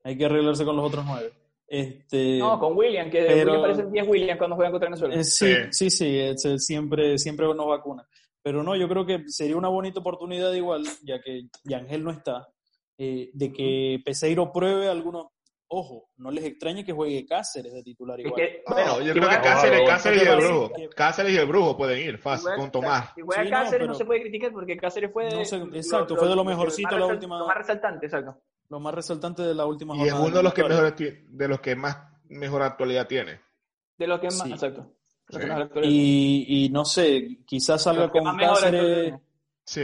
Hay 0.04 0.16
que 0.16 0.26
arreglarse 0.26 0.64
con 0.64 0.76
los 0.76 0.86
otros 0.86 1.04
nueve. 1.06 1.32
Este, 1.66 2.38
no, 2.38 2.58
con 2.60 2.76
William, 2.76 3.10
que 3.10 3.22
pero, 3.22 3.52
William 3.52 3.62
parece 3.62 3.90
10 3.90 4.08
William 4.08 4.38
cuando 4.38 4.54
juegan 4.54 4.72
contra 4.72 4.88
Venezuela. 4.88 5.14
Eh, 5.16 5.24
sí, 5.24 5.54
sí, 5.70 5.90
sí, 5.90 6.34
sí 6.36 6.58
siempre, 6.58 7.18
siempre 7.18 7.46
nos 7.46 7.66
vacuna. 7.66 8.06
Pero 8.42 8.62
no, 8.62 8.76
yo 8.76 8.86
creo 8.88 9.06
que 9.06 9.24
sería 9.26 9.56
una 9.56 9.68
bonita 9.68 10.00
oportunidad 10.00 10.52
igual, 10.52 10.84
ya 11.02 11.20
que 11.20 11.48
Yangel 11.64 12.04
no 12.04 12.10
está, 12.10 12.46
eh, 12.98 13.30
de 13.32 13.52
que 13.52 14.02
Peseiro 14.04 14.52
pruebe 14.52 14.88
algunos, 14.88 15.28
Ojo, 15.76 16.10
no 16.18 16.30
les 16.30 16.44
extrañe 16.44 16.84
que 16.84 16.92
juegue 16.92 17.26
Cáceres 17.26 17.72
de 17.72 17.82
titular 17.82 18.20
igual. 18.20 18.40
bueno, 18.68 19.00
yo 19.00 19.12
creo 19.12 19.28
que 19.28 19.40
Cáceres, 19.40 19.88
Cáceres 19.88 20.22
y 20.22 20.26
el 20.26 20.36
Brujo. 20.36 20.72
Cáceres 20.94 21.32
y 21.32 21.36
el 21.36 21.46
Brujo 21.46 21.76
pueden 21.76 21.98
ir 21.98 22.18
fácil, 22.18 22.50
con 22.56 22.70
Tomás. 22.70 23.12
Si 23.14 23.22
juega 23.22 23.50
Cáceres 23.50 23.88
no, 23.88 23.94
se 23.94 24.04
puede 24.04 24.20
criticar 24.20 24.52
porque 24.52 24.76
Cáceres 24.76 25.10
fue... 25.12 25.26
exacto, 25.26 26.16
fue 26.16 26.28
de 26.28 26.36
lo 26.36 26.44
mejorcito 26.44 26.96
la 26.96 27.06
última... 27.06 27.38
Lo 27.38 27.46
más 27.46 27.56
resaltante, 27.56 28.06
exacto. 28.06 28.40
Lo 28.68 28.80
más 28.80 28.94
resaltante 28.94 29.42
de 29.42 29.54
la 29.54 29.66
última 29.66 29.94
jornada. 29.94 30.18
Y 30.18 30.22
es 30.22 30.26
uno 30.26 30.36
de 30.36 30.42
los 30.42 30.54
que 30.54 30.64
mejor, 30.64 30.96
de 30.96 31.48
los 31.48 31.60
que 31.60 31.76
más 31.76 31.96
mejor 32.28 32.62
actualidad 32.62 33.06
tiene. 33.06 33.40
De 33.96 34.06
los 34.06 34.20
que 34.20 34.26
más, 34.26 34.46
exacto. 34.46 34.92
Y, 35.82 36.64
y, 36.64 36.68
no 36.68 36.84
sé, 36.84 37.40
quizás 37.46 37.82
salga 37.82 38.10
con 38.10 38.36
Cáceres... 38.36 39.14
Sí. 39.64 39.82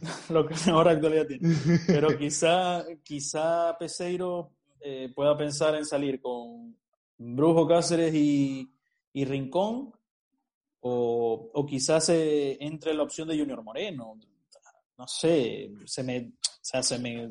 lo 0.30 0.46
que 0.46 0.54
mejor 0.54 0.88
actualidad 0.88 1.26
tiene. 1.26 1.48
Pero 1.86 2.16
quizá, 2.16 2.84
quizá 3.02 3.76
Peseiro 3.78 4.52
eh, 4.80 5.12
pueda 5.14 5.36
pensar 5.36 5.74
en 5.74 5.84
salir 5.84 6.20
con 6.20 6.76
Brujo 7.16 7.66
Cáceres 7.66 8.14
y, 8.14 8.70
Rincón, 9.14 9.92
o, 10.80 11.50
o 11.52 11.66
quizás 11.66 12.08
eh, 12.10 12.56
entre 12.60 12.94
la 12.94 13.02
opción 13.02 13.26
de 13.26 13.36
Junior 13.36 13.62
Moreno. 13.62 14.16
No 14.96 15.06
sé, 15.08 15.70
se 15.84 16.02
me, 16.02 16.32
se 16.60 16.98
me, 16.98 17.28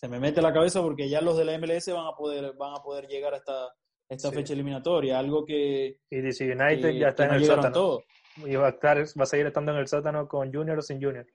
se 0.00 0.08
me 0.08 0.18
mete 0.18 0.40
la 0.40 0.50
cabeza 0.50 0.80
porque 0.80 1.10
ya 1.10 1.20
los 1.20 1.36
de 1.36 1.44
la 1.44 1.58
MLS 1.58 1.92
van 1.92 2.06
a 2.06 2.16
poder, 2.16 2.54
van 2.56 2.72
a 2.72 2.82
poder 2.82 3.06
llegar 3.06 3.34
a 3.34 3.36
esta, 3.36 3.68
esta 4.08 4.32
fecha 4.32 4.54
eliminatoria, 4.54 5.18
algo 5.18 5.44
que... 5.44 5.98
Y 6.08 6.20
DC 6.22 6.46
United 6.46 6.92
ya 6.92 7.08
está 7.08 7.26
en 7.26 7.34
el 7.34 7.44
sótano. 7.44 7.98
Y 8.46 8.56
va 8.56 8.68
a, 8.68 8.70
estar, 8.70 8.96
va 8.96 9.24
a 9.24 9.26
seguir 9.26 9.48
estando 9.48 9.72
en 9.72 9.76
el 9.78 9.88
sótano 9.88 10.26
con 10.26 10.50
Junior 10.50 10.78
o 10.78 10.80
sin 10.80 11.02
Junior. 11.02 11.26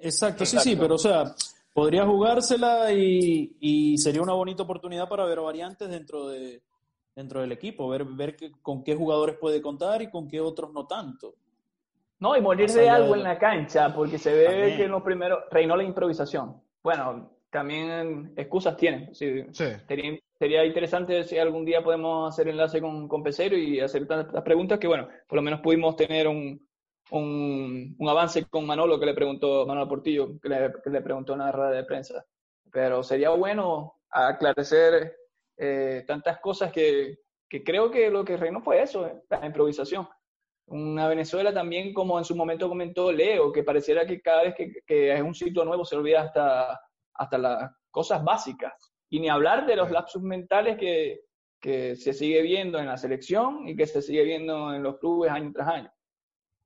Exacto, 0.00 0.44
sí, 0.44 0.58
sí, 0.58 0.76
pero 0.76 0.96
o 0.96 0.98
sea, 0.98 1.34
podría 1.72 2.04
jugársela 2.04 2.92
y, 2.92 3.96
sería 3.96 4.20
una 4.20 4.34
bonita 4.34 4.64
oportunidad 4.64 5.08
para 5.08 5.24
ver 5.24 5.40
variantes 5.40 5.88
dentro 5.88 6.28
de 6.28 6.60
dentro 7.16 7.40
del 7.40 7.52
equipo, 7.52 7.88
ver, 7.88 8.04
ver 8.04 8.36
con 8.60 8.84
qué 8.84 8.94
jugadores 8.94 9.36
puede 9.36 9.62
contar 9.62 10.02
y 10.02 10.10
con 10.10 10.28
qué 10.28 10.42
otros 10.42 10.74
no 10.74 10.86
tanto. 10.86 11.36
No, 12.18 12.36
y 12.36 12.42
morir 12.42 12.70
de 12.70 12.90
algo 12.90 13.14
en 13.14 13.22
la 13.22 13.38
cancha, 13.38 13.94
porque 13.94 14.18
se 14.18 14.34
ve 14.34 14.76
que 14.76 14.84
en 14.84 14.90
los 14.90 15.02
primeros 15.02 15.44
reinó 15.50 15.74
la 15.74 15.84
improvisación. 15.84 16.62
Bueno, 16.82 17.39
también 17.50 18.32
excusas 18.36 18.76
tienen. 18.76 19.14
Sí, 19.14 19.44
Sería, 20.38 20.64
interesante 20.64 21.22
si 21.24 21.36
algún 21.36 21.66
día 21.66 21.82
podemos 21.82 22.32
hacer 22.32 22.48
enlace 22.48 22.80
con, 22.80 23.08
con 23.08 23.22
Pesero 23.22 23.58
y 23.58 23.78
hacer 23.80 24.06
tantas 24.06 24.42
preguntas 24.42 24.78
que, 24.78 24.86
bueno, 24.86 25.06
por 25.28 25.36
lo 25.36 25.42
menos 25.42 25.60
pudimos 25.60 25.96
tener 25.96 26.28
un, 26.28 26.66
un, 27.10 28.08
avance 28.08 28.46
con 28.46 28.64
Manolo 28.64 28.98
que 28.98 29.04
le 29.04 29.12
preguntó, 29.12 29.66
Manolo 29.66 29.88
Portillo, 29.88 30.40
que 30.40 30.48
le, 30.48 30.72
que 30.82 30.88
le 30.88 31.02
preguntó 31.02 31.34
en 31.34 31.40
la 31.40 31.52
rueda 31.52 31.72
de 31.72 31.84
prensa. 31.84 32.24
Pero 32.72 33.02
sería 33.02 33.30
bueno 33.30 34.00
aclarecer 34.08 35.14
eh, 35.58 36.04
tantas 36.06 36.40
cosas 36.40 36.72
que, 36.72 37.18
que, 37.46 37.62
creo 37.62 37.90
que 37.90 38.08
lo 38.10 38.24
que 38.24 38.38
reinó 38.38 38.62
fue 38.62 38.80
eso, 38.80 39.06
eh, 39.06 39.20
la 39.28 39.44
improvisación. 39.44 40.08
Una 40.68 41.08
Venezuela 41.08 41.52
también, 41.52 41.92
como 41.92 42.16
en 42.16 42.24
su 42.24 42.34
momento 42.34 42.68
comentó 42.68 43.12
Leo, 43.12 43.52
que 43.52 43.64
pareciera 43.64 44.06
que 44.06 44.22
cada 44.22 44.44
vez 44.44 44.54
que, 44.54 44.72
que 44.86 45.12
es 45.12 45.20
un 45.20 45.34
sitio 45.34 45.64
nuevo 45.64 45.84
se 45.84 45.96
olvida 45.96 46.22
hasta, 46.22 46.80
hasta 47.20 47.38
las 47.38 47.70
cosas 47.90 48.24
básicas. 48.24 48.72
Y 49.10 49.20
ni 49.20 49.28
hablar 49.28 49.66
de 49.66 49.76
los 49.76 49.90
lapsus 49.90 50.22
mentales 50.22 50.78
que, 50.78 51.20
que 51.60 51.94
se 51.94 52.14
sigue 52.14 52.40
viendo 52.40 52.78
en 52.78 52.86
la 52.86 52.96
selección 52.96 53.68
y 53.68 53.76
que 53.76 53.86
se 53.86 54.00
sigue 54.00 54.24
viendo 54.24 54.72
en 54.74 54.82
los 54.82 54.98
clubes 54.98 55.30
año 55.30 55.52
tras 55.52 55.68
año. 55.68 55.92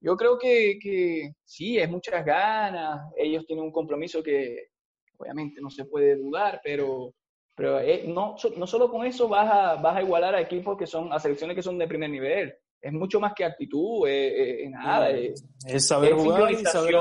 Yo 0.00 0.16
creo 0.16 0.38
que, 0.38 0.78
que 0.80 1.32
sí, 1.44 1.78
es 1.78 1.90
muchas 1.90 2.24
ganas, 2.24 3.10
ellos 3.16 3.44
tienen 3.46 3.64
un 3.64 3.72
compromiso 3.72 4.22
que 4.22 4.68
obviamente 5.16 5.60
no 5.60 5.70
se 5.70 5.86
puede 5.86 6.16
dudar, 6.16 6.60
pero, 6.62 7.14
pero 7.54 7.80
eh, 7.80 8.04
no, 8.06 8.36
no 8.56 8.66
solo 8.66 8.90
con 8.90 9.04
eso 9.06 9.28
vas 9.28 9.50
a, 9.50 9.74
vas 9.76 9.96
a 9.96 10.02
igualar 10.02 10.34
a 10.34 10.40
equipos 10.40 10.76
que 10.76 10.86
son, 10.86 11.12
a 11.12 11.18
selecciones 11.18 11.56
que 11.56 11.62
son 11.62 11.78
de 11.78 11.88
primer 11.88 12.10
nivel. 12.10 12.54
Es 12.80 12.92
mucho 12.92 13.18
más 13.18 13.32
que 13.34 13.44
actitud, 13.44 14.06
eh, 14.06 14.64
eh 14.64 14.70
nada. 14.70 15.10
es 15.10 15.88
saber 15.88 16.12
jugar 16.12 16.52
y 16.52 16.56
saber 16.66 16.94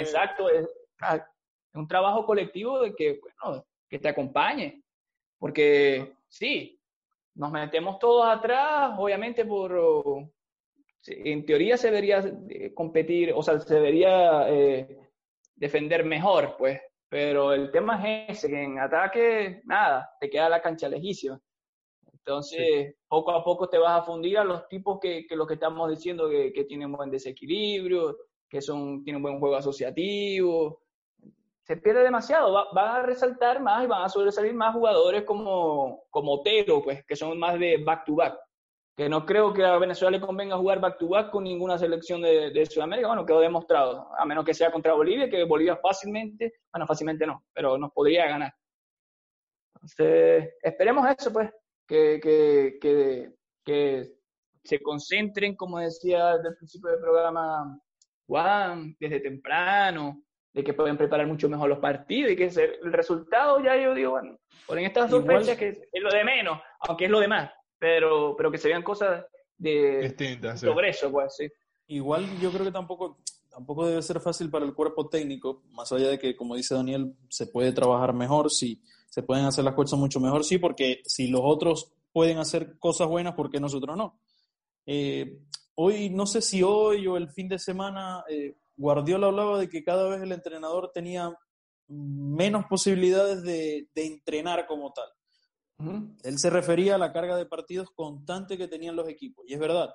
exacto. 0.00 0.48
Ah, 0.98 1.22
es, 1.76 1.78
un 1.78 1.88
trabajo 1.88 2.24
colectivo 2.24 2.80
de 2.80 2.94
que, 2.94 3.20
bueno, 3.42 3.64
que 3.88 3.98
te 3.98 4.08
acompañe. 4.08 4.82
Porque 5.38 6.14
sí, 6.28 6.80
nos 7.34 7.52
metemos 7.52 7.98
todos 7.98 8.26
atrás, 8.26 8.94
obviamente 8.98 9.44
por, 9.44 10.30
en 11.06 11.44
teoría 11.44 11.76
se 11.76 11.88
debería 11.88 12.24
eh, 12.48 12.72
competir, 12.74 13.32
o 13.34 13.42
sea, 13.42 13.60
se 13.60 13.74
debería 13.74 14.48
eh, 14.48 14.98
defender 15.54 16.04
mejor, 16.04 16.56
pues, 16.56 16.80
pero 17.08 17.52
el 17.52 17.70
tema 17.70 18.02
es 18.02 18.38
ese, 18.38 18.48
que 18.48 18.62
en 18.62 18.78
ataque, 18.78 19.60
nada, 19.64 20.10
te 20.18 20.30
queda 20.30 20.48
la 20.48 20.62
cancha 20.62 20.88
lejísima. 20.88 21.40
Entonces, 22.12 22.96
poco 23.06 23.30
a 23.30 23.44
poco 23.44 23.68
te 23.68 23.78
vas 23.78 24.00
a 24.00 24.04
fundir 24.04 24.38
a 24.38 24.44
los 24.44 24.66
tipos 24.66 24.98
que, 25.00 25.26
que 25.28 25.36
lo 25.36 25.46
que 25.46 25.54
estamos 25.54 25.88
diciendo, 25.88 26.28
que, 26.28 26.52
que 26.52 26.64
tienen 26.64 26.90
buen 26.90 27.10
desequilibrio, 27.10 28.16
que 28.48 28.60
son, 28.60 29.04
tienen 29.04 29.22
buen 29.22 29.38
juego 29.38 29.54
asociativo. 29.54 30.80
Se 31.66 31.76
pierde 31.76 32.02
demasiado, 32.02 32.52
va, 32.52 32.68
van 32.72 32.96
a 32.96 33.02
resaltar 33.02 33.60
más 33.60 33.84
y 33.84 33.86
van 33.86 34.04
a 34.04 34.08
sobresalir 34.08 34.54
más 34.54 34.74
jugadores 34.74 35.24
como, 35.24 36.04
como 36.10 36.34
Otero, 36.34 36.82
pues, 36.82 37.04
que 37.04 37.16
son 37.16 37.38
más 37.38 37.58
de 37.58 37.82
back-to-back. 37.84 37.84
back 37.86 38.04
to 38.04 38.14
back 38.36 38.46
que 38.96 39.10
no 39.10 39.26
creo 39.26 39.52
que 39.52 39.62
a 39.62 39.76
Venezuela 39.76 40.16
le 40.16 40.24
convenga 40.24 40.56
jugar 40.56 40.80
back-to-back 40.80 41.30
con 41.30 41.44
ninguna 41.44 41.76
selección 41.76 42.22
de, 42.22 42.66
Sudamérica. 42.66 43.08
Bueno, 43.08 43.26
quedó 43.26 43.40
demostrado, 43.40 44.08
a 44.18 44.24
menos 44.24 44.44
que 44.44 44.54
sea 44.54 44.72
contra 44.72 44.94
Bolivia, 44.94 45.28
que 45.28 45.44
Bolivia 45.44 45.76
fácilmente, 45.76 46.54
bueno, 46.72 46.86
fácilmente 46.86 47.26
no, 47.26 47.44
pero 47.52 47.76
nos 47.76 47.92
podría 47.92 48.26
ganar. 48.26 48.54
Entonces, 49.74 50.54
esperemos 50.62 51.06
eso, 51.10 51.30
pues, 51.30 51.50
que, 51.86 52.18
que, 52.22 52.78
que, 52.80 53.34
que 53.62 54.12
se 54.64 54.80
concentren, 54.80 55.54
como 55.56 55.78
decía 55.78 56.36
desde 56.36 56.48
el 56.48 56.56
principio 56.56 56.90
del 56.90 57.00
programa 57.00 57.78
Juan, 58.26 58.96
desde 58.98 59.20
temprano, 59.20 60.22
de 60.56 60.64
que 60.64 60.72
pueden 60.72 60.96
preparar 60.96 61.26
mucho 61.26 61.50
mejor 61.50 61.68
los 61.68 61.78
partidos 61.78 62.32
y 62.32 62.36
que 62.36 62.46
el 62.46 62.92
resultado 62.92 63.62
ya 63.62 63.76
yo 63.76 63.94
digo, 63.94 64.12
bueno, 64.12 64.38
por 64.66 64.78
en 64.78 64.86
estas 64.86 65.10
dos 65.10 65.22
fechas 65.26 65.58
que 65.58 65.68
es 65.68 66.02
lo 66.02 66.10
de 66.10 66.24
menos, 66.24 66.58
aunque 66.80 67.04
es 67.04 67.10
lo 67.10 67.20
de 67.20 67.28
más 67.28 67.50
pero, 67.78 68.34
pero 68.34 68.50
que 68.50 68.56
se 68.56 68.68
vean 68.68 68.82
cosas 68.82 69.26
de 69.58 70.00
Distintas, 70.00 70.62
progreso, 70.62 71.12
pues, 71.12 71.36
sí. 71.36 71.46
Igual 71.88 72.40
yo 72.40 72.50
creo 72.50 72.64
que 72.64 72.72
tampoco, 72.72 73.18
tampoco 73.50 73.86
debe 73.86 74.00
ser 74.00 74.18
fácil 74.18 74.48
para 74.48 74.64
el 74.64 74.72
cuerpo 74.72 75.10
técnico, 75.10 75.62
más 75.72 75.92
allá 75.92 76.08
de 76.08 76.18
que, 76.18 76.34
como 76.34 76.56
dice 76.56 76.74
Daniel, 76.74 77.14
se 77.28 77.48
puede 77.48 77.72
trabajar 77.72 78.14
mejor, 78.14 78.50
sí, 78.50 78.82
se 79.10 79.22
pueden 79.22 79.44
hacer 79.44 79.62
las 79.62 79.74
cosas 79.74 79.98
mucho 79.98 80.20
mejor, 80.20 80.42
sí, 80.42 80.56
porque 80.56 81.02
si 81.04 81.28
los 81.28 81.42
otros 81.44 81.92
pueden 82.12 82.38
hacer 82.38 82.78
cosas 82.78 83.08
buenas, 83.08 83.34
¿por 83.34 83.50
qué 83.50 83.60
nosotros 83.60 83.94
no? 83.94 84.18
Eh, 84.86 85.38
hoy, 85.74 86.08
no 86.08 86.24
sé 86.24 86.40
si 86.40 86.62
hoy 86.62 87.06
o 87.06 87.18
el 87.18 87.28
fin 87.28 87.46
de 87.46 87.58
semana, 87.58 88.24
eh, 88.28 88.56
Guardiola 88.76 89.28
hablaba 89.28 89.58
de 89.58 89.68
que 89.68 89.82
cada 89.82 90.08
vez 90.08 90.22
el 90.22 90.32
entrenador 90.32 90.90
tenía 90.92 91.34
menos 91.88 92.64
posibilidades 92.68 93.42
de, 93.42 93.88
entrenar 93.94 94.66
como 94.66 94.92
tal. 94.92 95.08
Él 96.22 96.38
se 96.38 96.50
refería 96.50 96.94
a 96.94 96.98
la 96.98 97.12
carga 97.12 97.36
de 97.36 97.46
partidos 97.46 97.90
constante 97.94 98.56
que 98.56 98.68
tenían 98.68 98.96
los 98.96 99.08
equipos. 99.08 99.44
Y 99.46 99.54
es 99.54 99.60
verdad, 99.60 99.90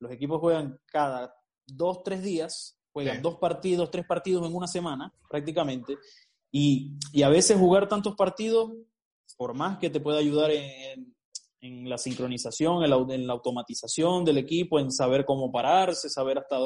los 0.00 0.10
equipos 0.10 0.40
juegan 0.40 0.78
cada 0.86 1.34
dos, 1.66 2.02
tres 2.02 2.22
días, 2.22 2.78
juegan 2.92 3.20
dos 3.20 3.36
partidos, 3.36 3.90
tres 3.90 4.06
partidos 4.06 4.46
en 4.46 4.54
una 4.54 4.66
semana 4.66 5.12
prácticamente. 5.28 5.96
Y, 6.50 6.96
a 7.22 7.28
veces 7.28 7.58
jugar 7.58 7.88
tantos 7.88 8.14
partidos, 8.14 8.72
por 9.36 9.52
más 9.52 9.78
que 9.78 9.90
te 9.90 10.00
pueda 10.00 10.18
ayudar 10.18 10.50
en, 10.50 11.14
la 11.60 11.98
sincronización, 11.98 12.84
en 12.84 13.26
la, 13.26 13.32
automatización 13.32 14.24
del 14.24 14.38
equipo, 14.38 14.78
en 14.78 14.92
saber 14.92 15.24
cómo 15.24 15.50
pararse, 15.50 16.08
saber 16.08 16.38
hasta 16.38 16.56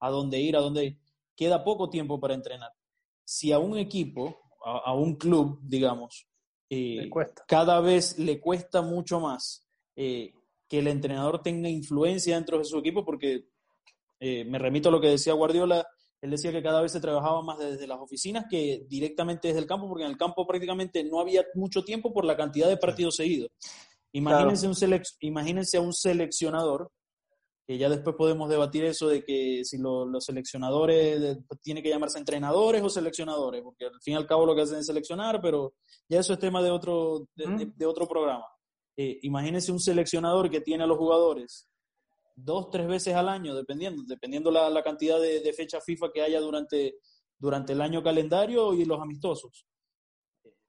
a 0.00 0.10
dónde 0.10 0.40
ir, 0.40 0.56
a 0.56 0.60
dónde 0.60 0.84
ir, 0.86 0.98
queda 1.38 1.62
poco 1.62 1.88
tiempo 1.88 2.18
para 2.18 2.34
entrenar. 2.34 2.72
Si 3.24 3.52
a 3.52 3.60
un 3.60 3.78
equipo, 3.78 4.40
a, 4.64 4.92
un 4.92 5.14
club, 5.14 5.60
digamos, 5.62 6.26
eh, 6.68 7.08
cada 7.46 7.80
vez 7.80 8.18
le 8.18 8.40
cuesta 8.40 8.82
mucho 8.82 9.20
más 9.20 9.64
eh, 9.94 10.32
que 10.68 10.80
el 10.80 10.88
entrenador 10.88 11.40
tenga 11.40 11.68
influencia 11.68 12.34
dentro 12.34 12.58
de 12.58 12.64
su 12.64 12.78
equipo, 12.78 13.04
porque 13.04 13.44
eh, 14.18 14.44
me 14.44 14.58
remito 14.58 14.88
a 14.88 14.92
lo 14.92 15.00
que 15.00 15.08
decía 15.10 15.32
Guardiola, 15.32 15.86
él 16.20 16.30
decía 16.30 16.50
que 16.50 16.62
cada 16.62 16.82
vez 16.82 16.90
se 16.90 17.00
trabajaba 17.00 17.40
más 17.42 17.58
desde 17.58 17.86
las 17.86 18.00
oficinas 18.00 18.46
que 18.50 18.84
directamente 18.88 19.48
desde 19.48 19.60
el 19.60 19.66
campo, 19.66 19.88
porque 19.88 20.04
en 20.04 20.10
el 20.10 20.16
campo 20.16 20.44
prácticamente 20.44 21.04
no 21.04 21.20
había 21.20 21.44
mucho 21.54 21.84
tiempo 21.84 22.12
por 22.12 22.24
la 22.24 22.36
cantidad 22.36 22.68
de 22.68 22.76
partidos 22.76 23.14
seguidos. 23.14 23.50
Imagínense, 24.10 24.66
un 24.66 25.02
imagínense 25.20 25.76
a 25.76 25.82
un 25.82 25.92
seleccionador, 25.92 26.90
que 27.68 27.76
ya 27.76 27.90
después 27.90 28.16
podemos 28.16 28.48
debatir 28.48 28.82
eso 28.86 29.08
de 29.08 29.22
que 29.22 29.62
si 29.62 29.76
los 29.76 30.24
seleccionadores 30.24 31.36
tienen 31.60 31.82
que 31.82 31.90
llamarse 31.90 32.18
entrenadores 32.18 32.82
o 32.82 32.88
seleccionadores, 32.88 33.60
porque 33.62 33.84
al 33.84 34.00
fin 34.00 34.14
y 34.14 34.16
al 34.16 34.26
cabo 34.26 34.46
lo 34.46 34.56
que 34.56 34.62
hacen 34.62 34.78
es 34.78 34.86
seleccionar, 34.86 35.38
pero 35.42 35.74
ya 36.08 36.18
eso 36.18 36.32
es 36.32 36.38
tema 36.38 36.62
de 36.62 36.70
otro, 36.70 37.28
de, 37.36 37.84
otro 37.84 38.08
programa. 38.08 38.46
Eh, 38.96 39.18
imagínense 39.20 39.70
un 39.70 39.80
seleccionador 39.80 40.48
que 40.48 40.62
tiene 40.62 40.84
a 40.84 40.86
los 40.86 40.96
jugadores 40.96 41.68
dos, 42.34 42.70
tres 42.70 42.88
veces 42.88 43.14
al 43.14 43.28
año, 43.28 43.54
dependiendo, 43.54 44.02
dependiendo 44.06 44.50
la, 44.50 44.70
la 44.70 44.82
cantidad 44.82 45.20
de, 45.20 45.40
de 45.40 45.52
fechas 45.52 45.84
FIFA 45.84 46.10
que 46.10 46.22
haya 46.22 46.40
durante, 46.40 46.94
durante 47.38 47.74
el 47.74 47.82
año 47.82 48.02
calendario 48.02 48.72
y 48.72 48.86
los 48.86 48.98
amistosos. 48.98 49.66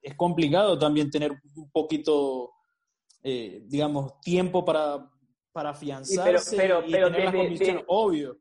Es 0.02 0.16
complicado 0.18 0.78
también 0.78 1.10
tener 1.10 1.32
un 1.56 1.72
poquito, 1.72 2.52
eh, 3.24 3.64
digamos, 3.70 4.20
tiempo 4.20 4.66
para, 4.66 5.10
para 5.52 5.70
afianzarse 5.72 6.58
pero, 6.58 6.84
y 6.86 6.92
tener 6.92 7.24
las 7.26 7.36
condiciones, 7.36 7.84
obvio. 7.88 8.38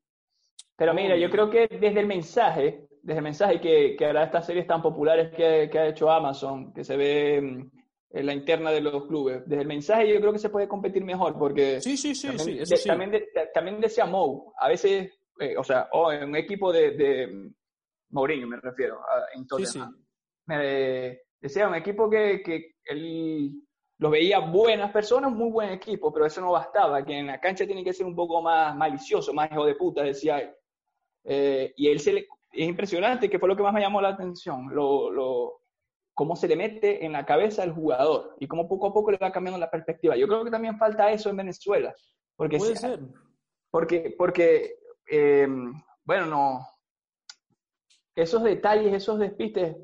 Pero 0.76 0.94
mira, 0.94 1.16
yo 1.16 1.30
creo 1.30 1.50
que 1.50 1.66
desde 1.66 2.00
el 2.00 2.06
mensaje, 2.06 2.88
desde 3.02 3.18
el 3.18 3.24
mensaje 3.24 3.60
que, 3.60 3.96
que 3.96 4.06
hará 4.06 4.24
estas 4.24 4.46
series 4.46 4.66
tan 4.66 4.80
populares 4.80 5.34
que, 5.34 5.68
que 5.70 5.78
ha 5.78 5.88
hecho 5.88 6.10
Amazon, 6.10 6.72
que 6.72 6.84
se 6.84 6.96
ve 6.96 7.40
mm, 7.40 7.70
en 8.10 8.26
la 8.26 8.32
interna 8.32 8.70
de 8.70 8.80
los 8.80 9.06
clubes. 9.06 9.42
Desde 9.46 9.62
el 9.62 9.68
mensaje 9.68 10.12
yo 10.12 10.20
creo 10.20 10.32
que 10.32 10.38
se 10.38 10.50
puede 10.50 10.68
competir 10.68 11.04
mejor 11.04 11.36
porque 11.36 11.80
sí, 11.80 11.96
sí, 11.96 12.14
sí, 12.14 12.28
también, 12.28 12.66
sí, 12.66 12.88
también, 12.88 13.24
también, 13.52 13.80
decía 13.80 14.06
Mou, 14.06 14.52
a 14.58 14.68
veces, 14.68 15.12
eh, 15.40 15.56
o 15.56 15.64
sea, 15.64 15.88
o 15.92 16.12
en 16.12 16.28
un 16.28 16.36
equipo 16.36 16.72
de, 16.72 16.92
de 16.92 17.50
Mourinho 18.10 18.46
me 18.46 18.60
refiero, 18.60 19.00
entonces 19.34 19.82
me 20.46 21.20
decía 21.40 21.68
un 21.68 21.74
equipo 21.74 22.08
que, 22.08 22.40
que 22.42 22.76
él 22.84 23.67
lo 23.98 24.10
veía 24.10 24.38
buenas 24.38 24.92
personas, 24.92 25.32
muy 25.32 25.50
buen 25.50 25.70
equipo, 25.70 26.12
pero 26.12 26.26
eso 26.26 26.40
no 26.40 26.52
bastaba, 26.52 27.04
que 27.04 27.18
en 27.18 27.26
la 27.26 27.40
cancha 27.40 27.66
tiene 27.66 27.82
que 27.82 27.92
ser 27.92 28.06
un 28.06 28.14
poco 28.14 28.40
más 28.40 28.74
malicioso, 28.76 29.34
más 29.34 29.50
hijo 29.50 29.66
de 29.66 29.74
puta, 29.74 30.02
decía 30.02 30.38
él. 30.38 30.54
Eh, 31.24 31.74
y 31.76 31.88
él 31.88 31.98
se 31.98 32.12
le, 32.12 32.28
es 32.52 32.68
impresionante, 32.68 33.28
que 33.28 33.38
fue 33.38 33.48
lo 33.48 33.56
que 33.56 33.62
más 33.62 33.74
me 33.74 33.80
llamó 33.80 34.00
la 34.00 34.10
atención, 34.10 34.72
lo, 34.72 35.10
lo 35.10 35.62
cómo 36.14 36.34
se 36.34 36.48
le 36.48 36.56
mete 36.56 37.04
en 37.04 37.12
la 37.12 37.24
cabeza 37.24 37.62
al 37.62 37.72
jugador 37.72 38.34
y 38.40 38.48
cómo 38.48 38.68
poco 38.68 38.88
a 38.88 38.92
poco 38.92 39.12
le 39.12 39.18
va 39.18 39.30
cambiando 39.30 39.58
la 39.58 39.70
perspectiva. 39.70 40.16
Yo 40.16 40.26
creo 40.26 40.44
que 40.44 40.50
también 40.50 40.76
falta 40.76 41.12
eso 41.12 41.30
en 41.30 41.36
Venezuela. 41.36 41.94
Porque 42.34 42.58
Puede 42.58 42.74
ser. 42.74 43.00
Porque, 43.70 44.14
porque 44.16 44.78
em, 45.06 45.72
bueno, 46.04 46.26
no. 46.26 46.66
Esos 48.16 48.42
detalles, 48.42 48.92
esos 48.94 49.18
despistes, 49.20 49.76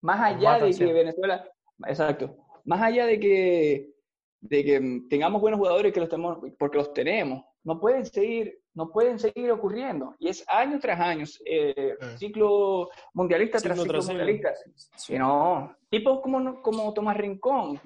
más 0.00 0.20
allá 0.20 0.58
de 0.58 0.74
que 0.74 0.92
Venezuela, 0.92 1.48
exacto, 1.86 2.34
más 2.68 2.82
allá 2.82 3.06
de 3.06 3.18
que, 3.18 3.94
de 4.40 4.64
que 4.64 5.00
tengamos 5.08 5.40
buenos 5.40 5.58
jugadores 5.58 5.92
que 5.92 6.00
los 6.00 6.08
tenemos, 6.08 6.38
porque 6.58 6.78
los 6.78 6.92
tenemos, 6.92 7.44
no 7.64 7.80
pueden 7.80 8.04
seguir 8.04 8.60
no 8.78 8.92
pueden 8.92 9.18
seguir 9.18 9.50
ocurriendo. 9.50 10.14
Y 10.20 10.28
es 10.28 10.44
año 10.48 10.78
tras 10.78 11.00
año, 11.00 11.24
eh, 11.44 11.96
ciclo 12.16 12.88
mundialista 13.12 13.58
tras 13.58 13.76
ciclo 13.76 14.00
mundialista. 14.00 14.54
no, 15.18 15.76
tipos 15.90 16.20
como, 16.20 16.62
como 16.62 16.94
Tomás 16.94 17.16
Rincón, 17.16 17.80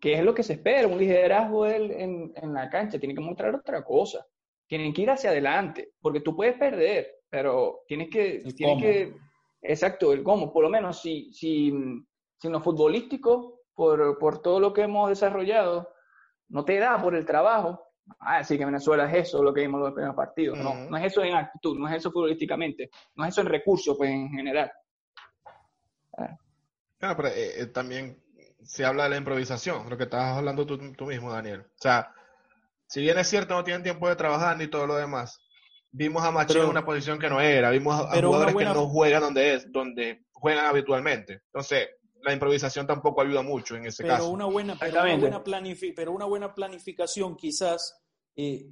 que 0.00 0.14
es 0.14 0.24
lo 0.24 0.34
que 0.34 0.42
se 0.42 0.54
espera, 0.54 0.88
un 0.88 0.96
liderazgo 0.98 1.66
él 1.66 1.90
en, 1.90 2.32
en, 2.36 2.54
la 2.54 2.70
cancha, 2.70 2.98
tiene 2.98 3.14
que 3.14 3.20
mostrar 3.20 3.54
otra 3.54 3.84
cosa. 3.84 4.26
Tienen 4.66 4.94
que 4.94 5.02
ir 5.02 5.10
hacia 5.10 5.28
adelante, 5.28 5.92
porque 6.00 6.20
tú 6.20 6.34
puedes 6.34 6.56
perder, 6.56 7.16
pero 7.28 7.82
tienes 7.86 8.08
que... 8.08 8.42
Tienes 8.56 8.82
que 8.82 9.14
exacto, 9.60 10.10
el 10.14 10.22
cómo. 10.22 10.54
Por 10.54 10.62
lo 10.62 10.70
menos 10.70 11.02
si, 11.02 11.30
si, 11.34 11.70
si 12.38 12.48
en 12.48 12.52
lo 12.52 12.60
futbolístico, 12.60 13.62
por, 13.74 14.18
por 14.18 14.40
todo 14.40 14.60
lo 14.60 14.72
que 14.72 14.82
hemos 14.82 15.08
desarrollado, 15.08 15.92
no 16.48 16.64
te 16.64 16.78
da 16.78 17.00
por 17.00 17.14
el 17.14 17.26
trabajo, 17.26 17.86
ah, 18.20 18.42
sí 18.44 18.56
que 18.56 18.64
Venezuela 18.64 19.10
es 19.10 19.28
eso, 19.28 19.42
lo 19.42 19.52
que 19.52 19.62
vimos 19.62 19.78
en 19.78 19.84
los 19.84 19.92
primeros 19.92 20.16
partidos. 20.16 20.58
No, 20.58 20.74
no 20.74 20.96
es 20.96 21.04
eso 21.04 21.22
en 21.22 21.34
actitud, 21.34 21.78
no 21.78 21.88
es 21.88 21.96
eso 21.96 22.10
futbolísticamente, 22.10 22.90
no 23.14 23.24
es 23.24 23.30
eso 23.30 23.40
en 23.42 23.48
recursos, 23.48 23.96
pues 23.96 24.10
en 24.10 24.30
general. 24.30 24.70
Ah. 26.18 27.14
pero 27.14 27.28
eh, 27.28 27.60
eh, 27.60 27.66
también 27.66 28.22
se 28.62 28.84
habla 28.84 29.04
de 29.04 29.10
la 29.10 29.16
improvisación, 29.16 29.88
lo 29.88 29.96
que 29.96 30.04
estabas 30.04 30.38
hablando 30.38 30.66
tú, 30.66 31.06
mismo, 31.06 31.32
Daniel. 31.32 31.60
O 31.60 31.78
sea, 31.78 32.12
si 32.86 33.00
bien 33.00 33.18
es 33.18 33.28
cierto, 33.28 33.54
no 33.54 33.64
tienen 33.64 33.82
tiempo 33.82 34.08
de 34.08 34.16
trabajar 34.16 34.56
ni 34.56 34.66
todo 34.66 34.86
lo 34.86 34.96
demás, 34.96 35.38
vimos 35.90 36.24
a 36.24 36.30
Macho 36.30 36.62
en 36.62 36.70
una 36.70 36.84
posición 36.84 37.18
que 37.18 37.28
no 37.28 37.40
era, 37.40 37.70
vimos 37.70 37.94
a, 37.94 38.20
jugadores 38.20 38.54
que 38.54 38.64
no 38.64 38.88
juegan 38.88 39.22
donde 39.22 39.54
es, 39.54 39.70
donde 39.70 40.24
juegan 40.32 40.66
habitualmente. 40.66 41.42
Entonces, 41.46 41.88
la 42.26 42.32
improvisación 42.32 42.86
tampoco 42.88 43.22
ayuda 43.22 43.42
mucho 43.42 43.76
en 43.76 43.86
ese 43.86 44.04
caso. 44.04 44.28
Una 44.28 44.46
buena, 44.46 44.76
pero, 44.78 45.00
una 45.00 45.16
buena 45.16 45.44
pero 45.94 46.12
una 46.12 46.24
buena 46.24 46.52
planificación 46.52 47.36
quizás 47.36 48.02
eh, 48.34 48.68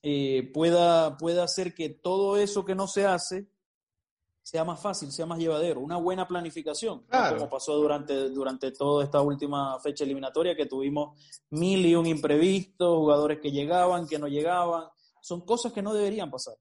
eh, 0.00 0.48
pueda, 0.54 1.16
pueda 1.16 1.42
hacer 1.42 1.74
que 1.74 1.88
todo 1.88 2.36
eso 2.36 2.64
que 2.64 2.76
no 2.76 2.86
se 2.86 3.04
hace 3.04 3.48
sea 4.44 4.62
más 4.62 4.80
fácil, 4.80 5.10
sea 5.10 5.26
más 5.26 5.40
llevadero. 5.40 5.80
Una 5.80 5.96
buena 5.96 6.28
planificación, 6.28 7.04
como 7.30 7.50
pasó 7.50 7.74
durante, 7.74 8.28
durante 8.28 8.70
toda 8.70 9.02
esta 9.02 9.20
última 9.20 9.80
fecha 9.80 10.04
eliminatoria, 10.04 10.54
que 10.54 10.66
tuvimos 10.66 11.18
mil 11.50 11.84
y 11.84 11.96
un 11.96 12.06
imprevistos, 12.06 12.96
jugadores 12.96 13.40
que 13.40 13.50
llegaban, 13.50 14.06
que 14.06 14.20
no 14.20 14.28
llegaban. 14.28 14.84
Son 15.20 15.40
cosas 15.40 15.72
que 15.72 15.82
no 15.82 15.92
deberían 15.92 16.30
pasar. 16.30 16.54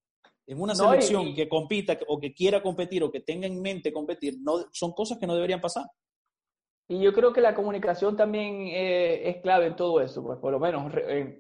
En 0.47 0.59
una 0.59 0.73
selección 0.73 1.35
que 1.35 1.47
compita 1.47 1.99
o 2.07 2.19
que 2.19 2.33
quiera 2.33 2.63
competir 2.63 3.03
o 3.03 3.11
que 3.11 3.19
tenga 3.19 3.45
en 3.45 3.61
mente 3.61 3.93
competir, 3.93 4.39
no, 4.41 4.65
son 4.71 4.93
cosas 4.93 5.19
que 5.19 5.27
no 5.27 5.35
deberían 5.35 5.61
pasar. 5.61 5.85
Y 6.87 7.01
yo 7.01 7.13
creo 7.13 7.31
que 7.31 7.41
la 7.41 7.55
comunicación 7.55 8.17
también 8.17 8.67
eh, 8.67 9.29
es 9.29 9.37
clave 9.41 9.67
en 9.67 9.75
todo 9.75 10.01
eso, 10.01 10.21
pues 10.21 10.37
por 10.39 10.51
lo 10.51 10.59
menos 10.59 10.91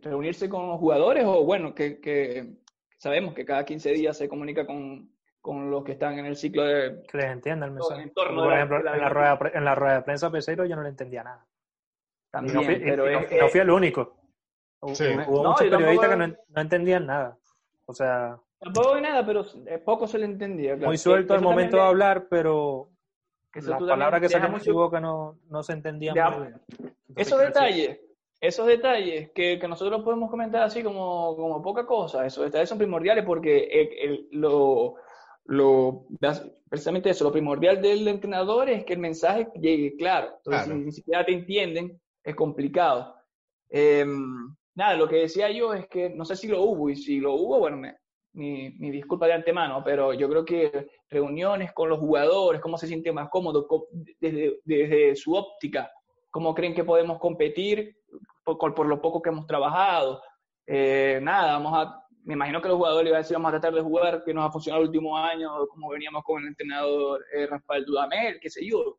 reunirse 0.01 0.47
con 0.47 0.69
los 0.69 0.79
jugadores 0.79 1.25
o 1.25 1.43
bueno, 1.43 1.75
que, 1.75 1.99
que, 1.99 2.55
sabemos 2.97 3.33
que 3.33 3.43
cada 3.43 3.65
15 3.65 3.91
días 3.91 4.17
se 4.17 4.29
comunica 4.29 4.65
con, 4.65 5.11
con, 5.41 5.69
los 5.69 5.83
que 5.83 5.91
están 5.91 6.17
en 6.17 6.25
el 6.25 6.37
ciclo 6.37 6.63
de... 6.63 7.03
Que 7.11 7.17
les 7.17 7.27
entienda 7.27 7.65
el 7.65 7.73
mensaje. 7.73 8.07
por 8.15 8.53
ejemplo, 8.53 8.77
en, 8.77 8.85
la 8.85 9.09
rueda, 9.09 9.37
en 9.53 9.65
la 9.65 9.75
rueda 9.75 9.95
de 9.95 10.01
prensa 10.03 10.31
Peseiro 10.31 10.65
yo 10.65 10.77
no 10.77 10.83
le 10.83 10.89
entendía 10.89 11.23
nada. 11.23 11.45
También, 12.31 12.55
no 12.55 12.63
fui, 12.63 12.75
pero 12.79 13.05
no, 13.11 13.49
fui 13.49 13.59
el 13.59 13.69
único. 13.69 14.15
Hubo 14.79 15.43
muchos 15.43 15.69
periodistas 15.69 16.09
que 16.09 16.15
no, 16.17 16.61
entendían 16.61 17.05
nada. 17.05 17.37
O 17.85 17.93
sea... 17.93 18.39
Tampoco 18.59 18.93
hay 18.95 19.01
nada, 19.01 19.25
pero 19.25 19.45
eh, 19.67 19.77
poco 19.77 20.07
se 20.07 20.17
le 20.17 20.25
entendía. 20.25 20.77
Muy 20.77 20.97
suelto 20.97 21.33
al 21.33 21.41
momento 21.41 21.75
de 21.75 21.83
hablar, 21.83 22.27
pero 22.29 22.92
las 23.61 23.81
palabras 23.81 24.21
que 24.21 24.29
salían 24.29 24.53
de 24.53 24.59
su 24.59 24.73
boca 24.73 24.99
no, 24.99 25.39
no 25.49 25.63
se 25.63 25.73
entendían 25.73 26.15
muy 26.37 26.47
bien. 26.47 26.95
esos 27.15 27.39
detalles, 27.39 27.99
esos 28.41 28.67
detalles 28.67 29.31
que, 29.31 29.59
que, 29.59 29.67
nosotros 29.67 30.03
podemos 30.03 30.29
comentar 30.29 30.63
así 30.63 30.83
como, 30.83 31.35
como 31.35 31.61
poca 31.61 31.85
cosa, 31.85 32.25
esos 32.25 32.45
detalles 32.45 32.69
son 32.69 32.77
primordiales 32.77 33.23
porque 33.25 34.27
lo, 34.31 34.95
lo, 35.45 36.05
precisamente 36.69 37.09
eso, 37.09 37.25
lo 37.25 37.31
primordial 37.31 37.81
del 37.81 38.07
entrenador 38.07 38.69
es 38.69 38.85
que 38.85 38.93
el 38.93 38.99
mensaje 38.99 39.47
llegue 39.59 39.95
claro. 39.95 40.35
Entonces, 40.37 40.67
si 40.67 40.73
ni 40.73 40.91
siquiera 40.91 41.25
te 41.25 41.33
entienden, 41.33 42.01
es 42.23 42.35
complicado. 42.35 43.15
Em, 43.69 44.55
nada, 44.75 44.95
lo 44.95 45.07
que 45.07 45.17
decía 45.17 45.51
yo 45.51 45.73
es 45.73 45.87
que 45.87 46.09
no 46.09 46.25
sé 46.25 46.35
si 46.35 46.47
lo 46.47 46.63
hubo 46.63 46.89
y 46.89 46.95
si 46.95 47.19
lo 47.19 47.33
hubo, 47.33 47.59
bueno, 47.59 47.77
me, 47.77 47.97
mi, 48.33 48.71
mi, 48.79 48.91
disculpa 48.91 49.27
de 49.27 49.33
antemano, 49.33 49.83
pero 49.83 50.13
yo 50.13 50.29
creo 50.29 50.43
que 50.43 50.87
reuniones 51.09 51.71
con 51.73 51.89
los 51.89 51.99
jugadores, 51.99 52.61
cómo 52.61 52.77
se 52.77 52.87
siente 52.87 53.11
más 53.11 53.29
cómodo 53.29 53.67
desde, 54.19 54.59
desde 54.63 55.15
su 55.15 55.33
óptica, 55.33 55.91
cómo 56.31 56.53
creen 56.53 56.73
que 56.73 56.83
podemos 56.83 57.19
competir 57.19 57.95
por, 58.43 58.73
por 58.73 58.85
lo 58.87 59.01
poco 59.01 59.21
que 59.21 59.29
hemos 59.29 59.45
trabajado. 59.45 60.21
Eh, 60.65 61.19
nada, 61.21 61.53
vamos 61.53 61.73
a, 61.75 62.03
me 62.23 62.33
imagino 62.33 62.61
que 62.61 62.69
los 62.69 62.77
jugadores 62.77 63.07
iban 63.07 63.19
a 63.19 63.21
decir, 63.21 63.35
vamos 63.35 63.49
a 63.49 63.59
tratar 63.59 63.73
de 63.73 63.81
jugar, 63.81 64.23
que 64.23 64.33
nos 64.33 64.47
ha 64.47 64.51
funcionado 64.51 64.83
el 64.83 64.89
último 64.89 65.17
año, 65.17 65.67
como 65.67 65.89
veníamos 65.89 66.23
con 66.23 66.41
el 66.41 66.49
entrenador 66.49 67.23
eh, 67.33 67.47
Rafael 67.47 67.85
Dudamel, 67.85 68.39
qué 68.41 68.49
sé 68.49 68.67
yo, 68.67 68.97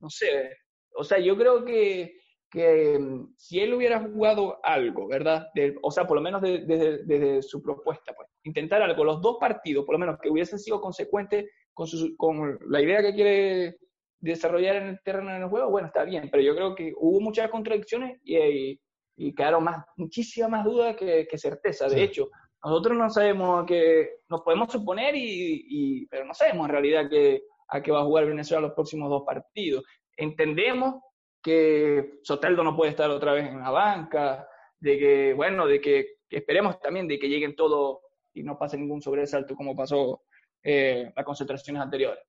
no 0.00 0.10
sé. 0.10 0.50
O 0.94 1.04
sea, 1.04 1.18
yo 1.18 1.36
creo 1.36 1.64
que 1.64 2.20
que 2.50 2.98
mm, 2.98 3.34
si 3.36 3.60
él 3.60 3.74
hubiera 3.74 4.00
jugado 4.00 4.58
algo, 4.62 5.06
¿verdad? 5.08 5.48
o 5.82 5.90
sea, 5.90 6.06
por 6.06 6.16
lo 6.16 6.22
menos 6.22 6.40
desde 6.42 7.42
su 7.42 7.62
propuesta, 7.62 8.14
pues, 8.14 8.28
intentar 8.46 8.80
algo, 8.82 9.04
los 9.04 9.20
dos 9.20 9.36
partidos, 9.38 9.84
por 9.84 9.94
lo 9.94 9.98
menos 9.98 10.18
que 10.20 10.30
hubiesen 10.30 10.58
sido 10.58 10.80
consecuentes 10.80 11.46
con, 11.74 11.88
con 12.16 12.58
la 12.68 12.80
idea 12.80 13.02
que 13.02 13.14
quiere 13.14 13.76
desarrollar 14.20 14.76
en 14.76 14.86
el 14.88 15.00
terreno 15.04 15.32
del 15.32 15.48
juego, 15.48 15.70
bueno, 15.70 15.88
está 15.88 16.04
bien, 16.04 16.28
pero 16.30 16.42
yo 16.42 16.54
creo 16.54 16.74
que 16.74 16.92
hubo 16.96 17.20
muchas 17.20 17.50
contradicciones 17.50 18.18
y, 18.24 18.80
y, 19.16 19.34
quedaron 19.34 19.64
más, 19.64 19.84
muchísimas 19.96 20.50
más 20.50 20.64
dudas 20.64 20.96
que, 20.96 21.26
certeza. 21.36 21.88
De 21.88 22.02
hecho, 22.02 22.28
nosotros 22.64 22.96
no 22.96 23.10
sabemos 23.10 23.66
que, 23.66 24.20
nos 24.28 24.42
podemos 24.42 24.72
suponer, 24.72 25.14
y, 25.16 26.06
pero 26.10 26.24
no 26.24 26.34
sabemos 26.34 26.66
en 26.66 26.72
realidad 26.72 27.10
que, 27.10 27.42
a 27.68 27.82
qué 27.82 27.90
va 27.90 28.00
a 28.00 28.04
jugar 28.04 28.26
Venezuela 28.26 28.66
los 28.66 28.74
próximos 28.74 29.10
dos 29.10 29.24
partidos. 29.26 29.84
Entendemos 30.16 31.02
que 31.42 32.18
Soteldo 32.22 32.62
no 32.64 32.76
puede 32.76 32.90
estar 32.90 33.10
otra 33.10 33.32
vez 33.32 33.46
en 33.46 33.60
la 33.60 33.70
banca, 33.70 34.48
de 34.80 34.98
que, 34.98 35.34
bueno, 35.34 35.66
de 35.66 35.80
que, 35.80 36.16
esperemos 36.28 36.80
también 36.80 37.06
de 37.06 37.18
que 37.18 37.28
lleguen 37.28 37.54
todos 37.54 37.98
y 38.36 38.42
no 38.42 38.58
pase 38.58 38.76
ningún 38.76 39.00
sobresalto 39.00 39.56
como 39.56 39.74
pasó 39.74 40.22
eh, 40.62 41.10
las 41.16 41.24
concentraciones 41.24 41.82
anteriores. 41.82 42.22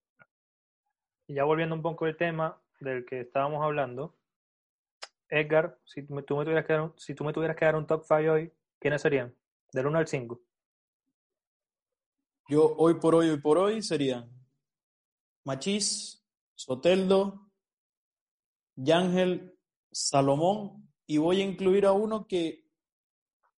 Y 1.28 1.36
ya 1.36 1.44
volviendo 1.44 1.76
un 1.76 1.82
poco 1.82 2.06
al 2.06 2.16
tema 2.16 2.60
del 2.80 3.06
que 3.06 3.22
estábamos 3.22 3.62
hablando, 3.62 4.16
Edgar, 5.30 5.78
si 5.84 6.04
tú 6.04 6.14
me, 6.14 6.24
tuvieras 6.24 6.66
que 6.66 6.74
dar 6.74 6.82
un, 6.84 6.94
si 6.98 7.14
tú 7.14 7.26
me 7.26 7.34
tuvieras 7.34 7.58
que 7.58 7.66
dar 7.66 7.76
un 7.76 7.86
top 7.86 8.06
5 8.08 8.32
hoy, 8.32 8.54
¿quiénes 8.80 9.02
serían? 9.02 9.36
Del 9.74 9.88
1 9.88 9.98
al 9.98 10.08
5. 10.08 10.42
Yo 12.48 12.76
hoy 12.78 12.94
por 12.94 13.14
hoy, 13.14 13.30
hoy 13.30 13.42
por 13.42 13.58
hoy 13.58 13.82
serían 13.82 14.32
Machís, 15.44 16.26
Soteldo, 16.56 17.50
Yángel 18.76 19.58
Salomón, 19.92 20.88
y 21.06 21.18
voy 21.18 21.42
a 21.42 21.46
incluir 21.46 21.86
a 21.86 21.92
uno 21.92 22.28
que 22.28 22.66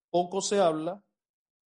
poco 0.09 0.41
se 0.41 0.59
habla, 0.59 1.03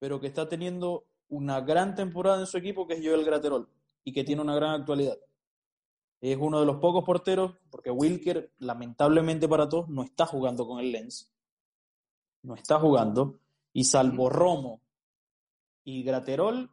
pero 0.04 0.20
que 0.20 0.28
está 0.28 0.50
teniendo 0.50 1.06
una 1.30 1.62
gran 1.62 1.96
temporada 1.96 2.42
en 2.42 2.46
su 2.46 2.58
equipo, 2.58 2.86
que 2.86 2.96
es 2.96 3.00
Joel 3.02 3.24
Graterol, 3.24 3.70
y 4.04 4.12
que 4.12 4.26
tiene 4.26 4.42
una 4.42 4.54
gran 4.54 4.72
actualidad. 4.72 5.18
Es 6.20 6.38
uno 6.38 6.60
de 6.60 6.66
los 6.66 6.76
pocos 6.76 7.06
porteros, 7.06 7.56
porque 7.70 7.90
Wilker, 7.90 8.52
lamentablemente 8.58 9.48
para 9.48 9.70
todos, 9.70 9.88
no 9.88 10.04
está 10.04 10.26
jugando 10.26 10.68
con 10.68 10.82
el 10.82 10.92
Lens. 10.92 11.32
No 12.42 12.54
está 12.54 12.82
jugando. 12.82 13.40
Y 13.72 13.86
salvo 13.86 14.30
Romo 14.30 14.82
y 15.86 16.04
Graterol, 16.04 16.70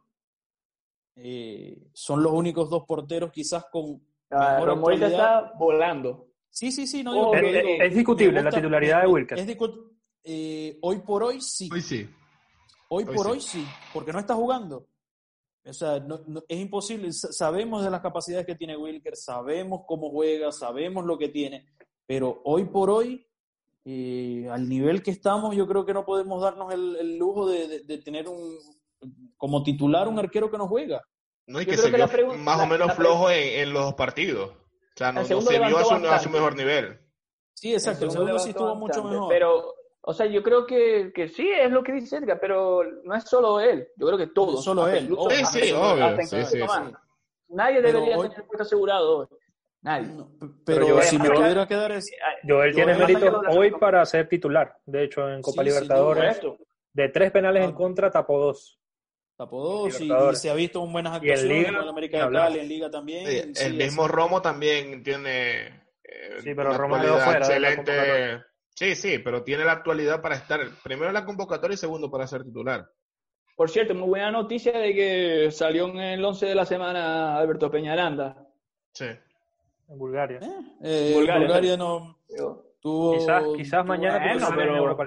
eh, 1.15 1.87
son 1.93 2.23
los 2.23 2.33
únicos 2.33 2.69
dos 2.69 2.83
porteros 2.85 3.31
quizás 3.31 3.63
con... 3.71 4.05
Ah, 4.29 4.59
Romo 4.61 4.91
está 4.91 5.53
volando. 5.57 6.33
Sí, 6.49 6.69
sí, 6.69 6.85
sí, 6.85 7.01
no 7.01 7.29
oh, 7.29 7.33
digo, 7.33 7.47
es, 7.47 7.95
discutible 7.95 8.43
la 8.43 8.51
titularidad 8.51 9.03
de 9.03 9.07
Wilker. 9.07 9.39
Eh, 10.21 10.77
hoy 10.81 10.99
por 10.99 11.23
hoy 11.23 11.39
sí. 11.39 11.69
Hoy 11.71 11.81
sí. 11.81 12.09
Hoy, 12.93 13.05
por 13.05 13.25
hoy 13.25 13.39
sí, 13.39 13.65
porque 13.93 14.11
no 14.11 14.19
está 14.19 14.35
jugando. 14.35 14.85
O 15.63 15.73
sea, 15.73 16.03
es 16.49 16.59
imposible. 16.59 17.07
Sabemos 17.13 17.85
de 17.85 17.89
las 17.89 18.01
capacidades 18.01 18.45
que 18.45 18.55
tiene 18.55 18.75
Wilker, 18.75 19.15
sabemos 19.15 19.83
cómo 19.87 20.09
juega, 20.09 20.51
sabemos 20.51 21.05
lo 21.05 21.17
que 21.17 21.29
tiene, 21.29 21.67
pero 22.05 22.41
hoy 22.43 22.65
por 22.65 22.89
hoy, 22.89 23.25
eh, 23.85 24.45
al 24.51 24.67
nivel 24.67 25.01
que 25.01 25.11
estamos, 25.11 25.55
yo 25.55 25.65
creo 25.67 25.85
que 25.85 25.93
no 25.93 26.03
podemos 26.03 26.41
darnos 26.41 26.73
el, 26.73 27.17
lujo 27.17 27.47
de, 27.47 27.79
tener 28.03 28.27
un 28.27 28.57
como 29.37 29.63
titular 29.63 30.09
un 30.09 30.19
arquero 30.19 30.51
que 30.51 30.57
no 30.57 30.67
juega. 30.67 31.01
No, 31.47 31.61
y 31.61 31.65
que 31.65 31.77
se 31.77 31.89
vio 31.91 32.07
más 32.39 32.59
o 32.59 32.67
menos 32.67 32.93
flojo 32.93 33.29
en, 33.29 33.61
en 33.61 33.71
los 33.71 33.93
partidos. 33.93 34.51
O 34.51 34.97
sea, 34.97 35.13
no, 35.13 35.23
se 35.23 35.33
vio 35.33 35.77
a 36.11 36.19
su, 36.19 36.29
mejor 36.29 36.57
nivel. 36.57 36.99
Sí, 37.53 37.71
exacto. 37.71 38.03
El 38.03 38.11
segundo, 38.11 38.37
sí 38.37 38.49
estuvo 38.49 38.75
mucho 38.75 39.01
mejor. 39.01 39.29
Pero, 39.29 39.75
o 40.03 40.13
sea, 40.13 40.25
yo 40.25 40.41
creo 40.41 40.65
que, 40.65 41.11
que, 41.13 41.27
sí, 41.27 41.47
es 41.49 41.71
lo 41.71 41.83
que 41.83 41.93
dice 41.93 42.17
Edgar, 42.17 42.39
pero 42.39 42.83
no 43.03 43.15
es 43.15 43.23
solo 43.23 43.59
él. 43.59 43.87
Yo 43.95 44.07
creo 44.07 44.17
que 44.17 44.27
todos. 44.27 44.63
solo 44.63 44.87
él. 44.87 45.07
sí, 45.29 45.45
sí, 45.45 45.71
obvio. 45.71 46.17
Sí, 46.25 46.43
sí, 46.45 46.59
Nadie 47.49 47.81
debería 47.81 48.15
tener 48.15 48.45
puesto 48.45 48.63
asegurado 48.63 49.29
Nadie. 49.81 50.09
pero, 50.65 51.01
si 51.01 51.17
me 51.17 51.29
tuviera 51.29 51.67
que 51.67 51.75
dar 51.75 51.91
es... 51.91 52.09
Joel 52.47 52.73
tiene 52.73 52.95
mérito 52.95 53.41
hoy 53.49 53.71
para 53.71 54.05
ser 54.05 54.27
titular. 54.27 54.77
De 54.85 55.03
hecho, 55.03 55.27
en 55.27 55.41
Copa 55.41 55.63
Libertadores, 55.63 56.39
de 56.93 57.09
tres 57.09 57.31
penales 57.31 57.65
en 57.65 57.73
contra, 57.73 58.09
tapó 58.09 58.39
dos. 58.39 58.79
Tapó 59.35 59.61
dos 59.63 59.99
y, 59.99 60.07
se 60.35 60.49
ha 60.51 60.53
visto 60.53 60.81
un 60.81 60.93
buenas 60.93 61.15
actuaciones 61.15 61.69
en 61.69 61.75
América 61.75 62.27
de 62.27 62.33
Cali, 62.33 62.59
en 62.59 62.67
Liga 62.67 62.91
también. 62.91 63.53
el 63.59 63.73
mismo 63.73 64.07
Romo 64.07 64.41
también 64.41 65.01
tiene 65.03 65.81
eh, 66.11 66.41
sí, 66.43 66.53
pero 66.53 66.73
Romo 66.77 66.99
quedó 66.99 67.17
fuera 67.19 67.39
excelente. 67.39 68.43
Sí, 68.81 68.95
sí, 68.95 69.19
pero 69.19 69.43
tiene 69.43 69.63
la 69.63 69.73
actualidad 69.73 70.23
para 70.23 70.33
estar 70.33 70.59
primero 70.83 71.09
en 71.09 71.13
la 71.13 71.23
convocatoria 71.23 71.75
y 71.75 71.77
segundo 71.77 72.09
para 72.09 72.25
ser 72.25 72.43
titular. 72.43 72.89
Por 73.55 73.69
cierto, 73.69 73.93
muy 73.93 74.09
buena 74.09 74.31
noticia 74.31 74.75
de 74.75 74.95
que 74.95 75.51
salió 75.51 75.87
en 75.89 75.99
el 75.99 76.25
11 76.25 76.47
de 76.47 76.55
la 76.55 76.65
semana 76.65 77.37
Alberto 77.37 77.69
Peñaranda. 77.69 78.43
Sí. 78.91 79.05
En 79.87 79.99
Bulgaria. 79.99 80.39
Eh, 80.81 81.11
Bulgaria, 81.13 81.45
Bulgaria 81.45 81.77
no 81.77 82.17
tuvo, 82.79 83.19
quizás, 83.19 83.43
quizás 83.55 83.85
mañana 83.85 84.49
pero... 84.55 84.97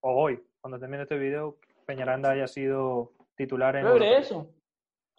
o 0.00 0.24
hoy, 0.24 0.38
cuando 0.60 0.78
termine 0.78 1.04
este 1.04 1.16
video, 1.16 1.56
Peñaranda 1.86 2.32
haya 2.32 2.46
sido 2.46 3.14
titular 3.34 3.74
en 3.76 3.86
eso. 4.02 4.50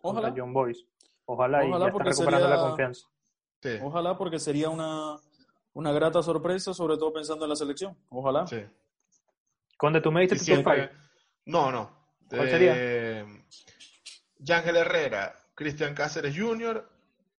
Ojalá. 0.04 0.32
John 0.38 0.54
Boyce. 0.54 0.86
Ojalá, 1.25 1.65
y 1.65 1.71
ya 1.71 1.88
está 1.88 2.04
recuperando 2.04 2.49
la 2.49 2.58
confianza. 2.58 3.08
Ojalá 3.82 4.15
porque 4.15 4.38
sería 4.38 4.69
una, 4.69 5.17
una 5.73 5.91
grata 5.91 6.21
sorpresa, 6.21 6.73
sobre 6.73 6.97
todo 6.97 7.13
pensando 7.13 7.45
en 7.45 7.49
la 7.49 7.55
selección. 7.55 7.97
Ojalá. 8.10 8.47
Sí. 8.47 8.63
Conde, 9.77 10.01
¿tú 10.01 10.12
me 10.12 10.21
diste 10.21 10.38
tu 10.38 10.43
siempre... 10.43 10.91
No, 11.45 11.71
no. 11.71 11.99
¿Cuál 12.29 12.47
eh, 12.47 12.51
sería? 12.51 13.25
Yángel 14.38 14.75
Herrera, 14.77 15.36
Cristian 15.55 15.93
Cáceres 15.93 16.36
Jr., 16.38 16.88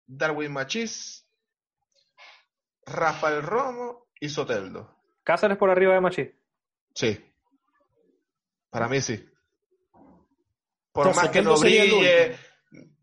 Darwin 0.07 0.53
Machís, 0.53 1.27
Rafael 2.85 3.43
Romo 3.43 4.09
y 4.19 4.29
Soteldo. 4.29 4.97
¿Cáceres 5.23 5.57
por 5.57 5.71
arriba 5.71 5.95
de 5.95 6.01
Machís? 6.01 6.29
Sí. 6.95 7.25
Para 8.71 8.89
mí 8.89 9.01
sí. 9.01 9.25
Por 10.93 11.15
más 11.15 11.31
que 11.31 11.43
no 11.43 11.57
brille. 11.57 12.37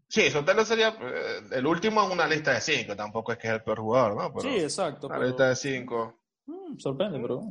Sí, 0.10 0.30
Sotelo 0.32 0.64
sería 0.64 0.90
eh, 1.02 1.42
el 1.52 1.66
último 1.66 2.04
en 2.04 2.12
una 2.12 2.28
lista 2.28 2.54
de 2.54 2.62
cinco. 2.62 2.96
Tampoco 2.96 3.34
es 3.34 3.38
que 3.38 3.48
es 3.48 3.54
el 3.54 3.64
peor 3.64 3.80
jugador, 3.80 4.16
¿no? 4.16 4.40
sí, 4.40 4.58
exacto. 4.58 5.08
Una 5.08 5.20
lista 5.20 5.50
de 5.50 5.56
cinco. 5.56 6.16
Mm, 6.46 6.78
sorprende, 6.78 7.20
pero. 7.20 7.42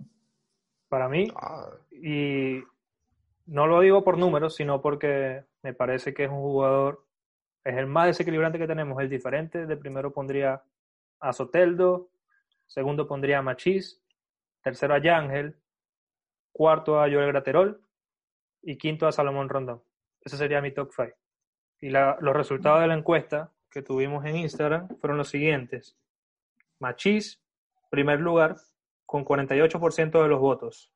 Para 0.88 1.08
mí, 1.08 1.28
ah. 1.34 1.68
y 1.90 2.62
no 3.46 3.66
lo 3.66 3.80
digo 3.80 4.04
por 4.04 4.16
números, 4.16 4.54
sino 4.54 4.80
porque 4.80 5.44
me 5.62 5.74
parece 5.74 6.14
que 6.14 6.24
es 6.24 6.30
un 6.30 6.40
jugador, 6.40 7.04
es 7.64 7.76
el 7.76 7.86
más 7.86 8.06
desequilibrante 8.06 8.58
que 8.58 8.68
tenemos, 8.68 9.00
el 9.02 9.10
diferente. 9.10 9.66
De 9.66 9.76
primero 9.76 10.12
pondría 10.12 10.62
a 11.18 11.32
Soteldo, 11.32 12.08
segundo 12.66 13.08
pondría 13.08 13.38
a 13.38 13.42
Machís, 13.42 14.00
tercero 14.62 14.94
a 14.94 15.02
Yángel, 15.02 15.56
cuarto 16.52 17.00
a 17.02 17.10
Joel 17.10 17.28
Graterol 17.28 17.82
y 18.62 18.78
quinto 18.78 19.06
a 19.06 19.12
Salomón 19.12 19.48
Rondón. 19.48 19.82
Ese 20.22 20.36
sería 20.36 20.60
mi 20.60 20.72
top 20.72 20.90
5. 20.94 21.12
Y 21.80 21.90
los 21.90 22.36
resultados 22.36 22.80
de 22.80 22.86
la 22.86 22.94
encuesta 22.94 23.52
que 23.70 23.82
tuvimos 23.82 24.24
en 24.24 24.36
Instagram 24.36 24.88
fueron 25.00 25.18
los 25.18 25.28
siguientes. 25.28 25.96
Machís, 26.78 27.42
primer 27.90 28.20
lugar, 28.20 28.56
con 29.04 29.24
48% 29.24 30.22
de 30.22 30.28
los 30.28 30.40
votos. 30.40 30.92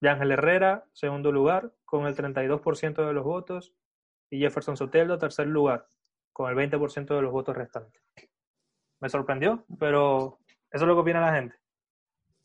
Yángel 0.00 0.32
Herrera, 0.32 0.84
segundo 0.92 1.32
lugar, 1.32 1.72
con 1.84 2.06
el 2.06 2.16
32% 2.16 3.06
de 3.06 3.12
los 3.12 3.24
votos. 3.24 3.72
Y 4.30 4.40
Jefferson 4.40 4.76
Soteldo, 4.76 5.18
tercer 5.18 5.46
lugar, 5.46 5.86
con 6.32 6.50
el 6.50 6.56
20% 6.56 7.14
de 7.14 7.22
los 7.22 7.32
votos 7.32 7.56
restantes. 7.56 8.02
Me 9.00 9.08
sorprendió, 9.08 9.64
pero 9.78 10.40
eso 10.70 10.84
es 10.84 10.88
lo 10.88 10.94
que 10.94 11.00
opina 11.00 11.20
la 11.20 11.34
gente. 11.34 11.56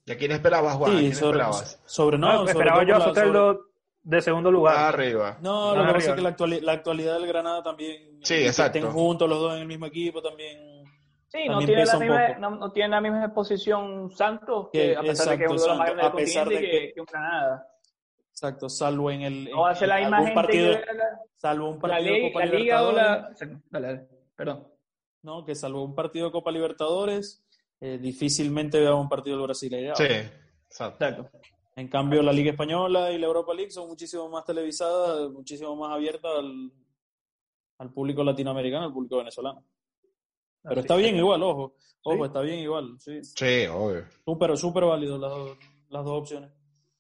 ¿Y 0.06 0.12
a 0.12 0.18
quién 0.18 0.32
esperabas, 0.32 0.76
Juan? 0.76 0.98
Sí, 0.98 1.14
sobre, 1.14 1.44
sobre, 1.86 2.18
no, 2.18 2.46
esperaba 2.46 2.84
yo 2.84 2.96
a 2.96 3.02
Soteldo 3.02 3.71
de 4.04 4.22
segundo 4.22 4.52
lugar. 4.52 4.94
arriba. 4.94 5.38
No, 5.42 5.76
lo 5.76 5.86
que 5.86 5.94
pasa 5.94 6.10
es 6.10 6.16
que 6.16 6.22
la, 6.62 6.72
actualidad 6.72 7.14
del 7.16 7.28
Granada 7.28 7.62
también. 7.64 8.20
Sí, 8.24 8.36
exacto. 8.36 8.78
estén 8.78 8.92
juntos 8.92 9.30
los 9.30 9.40
dos 9.40 9.54
en 9.56 9.62
el 9.62 9.68
mismo 9.68 9.86
equipo 9.86 10.22
también. 10.22 10.84
Sí, 11.28 11.48
no 11.48 11.60
tiene, 11.60 11.86
la 11.86 11.98
misma, 11.98 12.28
no, 12.40 12.72
tiene, 12.74 12.90
la 12.90 13.00
misma, 13.00 13.34
posición 13.34 14.12
Santos, 14.12 14.68
que, 14.74 14.98
a 14.98 15.02
pesar 15.02 15.30
de 15.30 15.38
que 15.38 15.46
es 15.46 15.64
uno 15.64 15.76
más 15.76 15.96
grande 15.96 16.26
que, 16.26 16.92
que, 16.94 17.00
un 17.00 17.06
Granada. 17.06 17.68
Exacto, 18.32 18.68
salvo 18.68 19.12
en 19.12 19.22
el. 19.22 19.50
No 19.50 19.74
ser 19.74 19.88
la 19.88 20.00
misma 20.00 20.18
algún 20.18 20.28
gente 20.28 20.42
partido, 20.42 20.74
que 20.74 20.94
la, 20.94 21.04
salvo 21.38 21.70
un 21.70 21.76
la, 21.76 21.82
partido 21.82 22.14
de 22.14 22.20
ley- 22.20 22.32
Copa 22.32 22.46
la 22.46 22.52
liga 22.52 22.84
o 22.84 22.92
Libertadores. 22.92 23.42
la. 23.42 23.62
Dale, 23.70 23.88
dale, 23.88 24.08
perdón. 24.36 24.68
No, 25.22 25.46
que 25.46 25.56
salvo 25.56 25.86
un 25.86 25.96
partido 25.96 26.26
de 26.26 26.32
Copa 26.32 26.52
Libertadores, 26.52 27.46
eh, 27.80 27.98
difícilmente 27.98 28.80
veamos 28.80 29.04
un 29.04 29.10
partido 29.10 29.38
del 29.38 29.46
Brasileirao. 29.46 29.96
Sí, 29.96 30.04
exacto. 30.04 31.06
Exacto. 31.06 31.32
En 31.76 31.88
cambio, 31.88 32.22
la 32.22 32.34
Liga 32.34 32.52
Española 32.52 33.12
y 33.12 33.18
la 33.18 33.28
Europa 33.28 33.54
League 33.54 33.72
son 33.72 33.88
muchísimo 33.88 34.28
más 34.30 34.44
televisadas, 34.46 35.30
muchísimo 35.32 35.76
más 35.76 35.92
abiertas 35.94 36.32
al, 36.38 36.72
al 37.80 37.94
público 37.94 38.24
latinoamericano, 38.24 38.86
al 38.86 38.94
público 38.94 39.18
venezolano. 39.18 39.64
Pero 40.62 40.74
Así 40.74 40.80
está 40.82 40.96
es. 40.96 41.02
bien 41.02 41.16
igual, 41.16 41.42
ojo. 41.44 41.76
Ojo, 42.04 42.16
Sí. 42.18 42.24
está 42.24 42.42
bien 42.42 42.60
igual. 42.60 42.96
Sí. 43.00 43.24
Sí, 43.24 43.66
obvio. 43.72 44.06
Súper, 44.26 44.58
súper 44.58 44.84
válido 44.86 45.18
las, 45.18 45.32
dos- 45.32 45.58
las 45.90 46.04
dos 46.06 46.14
opciones. 46.22 46.52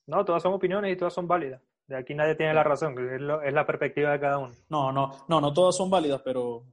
No, 0.07 0.23
todas 0.25 0.41
son 0.41 0.53
opiniones 0.53 0.93
y 0.93 0.97
todas 0.97 1.13
son 1.13 1.27
válidas. 1.27 1.61
De 1.87 1.97
aquí 1.97 2.15
nadie 2.15 2.35
tiene 2.35 2.53
la 2.53 2.63
razón, 2.63 2.93
es, 3.13 3.19
lo- 3.21 3.41
es 3.41 3.53
la 3.53 3.65
perspectiva 3.65 4.11
de 4.13 4.19
cada 4.19 4.37
uno. 4.37 4.53
No, 4.69 4.91
no, 4.91 5.11
no, 5.27 5.41
no 5.41 5.53
todas 5.53 5.75
son 5.75 5.89
válidas, 5.89 6.21
pero, 6.23 6.63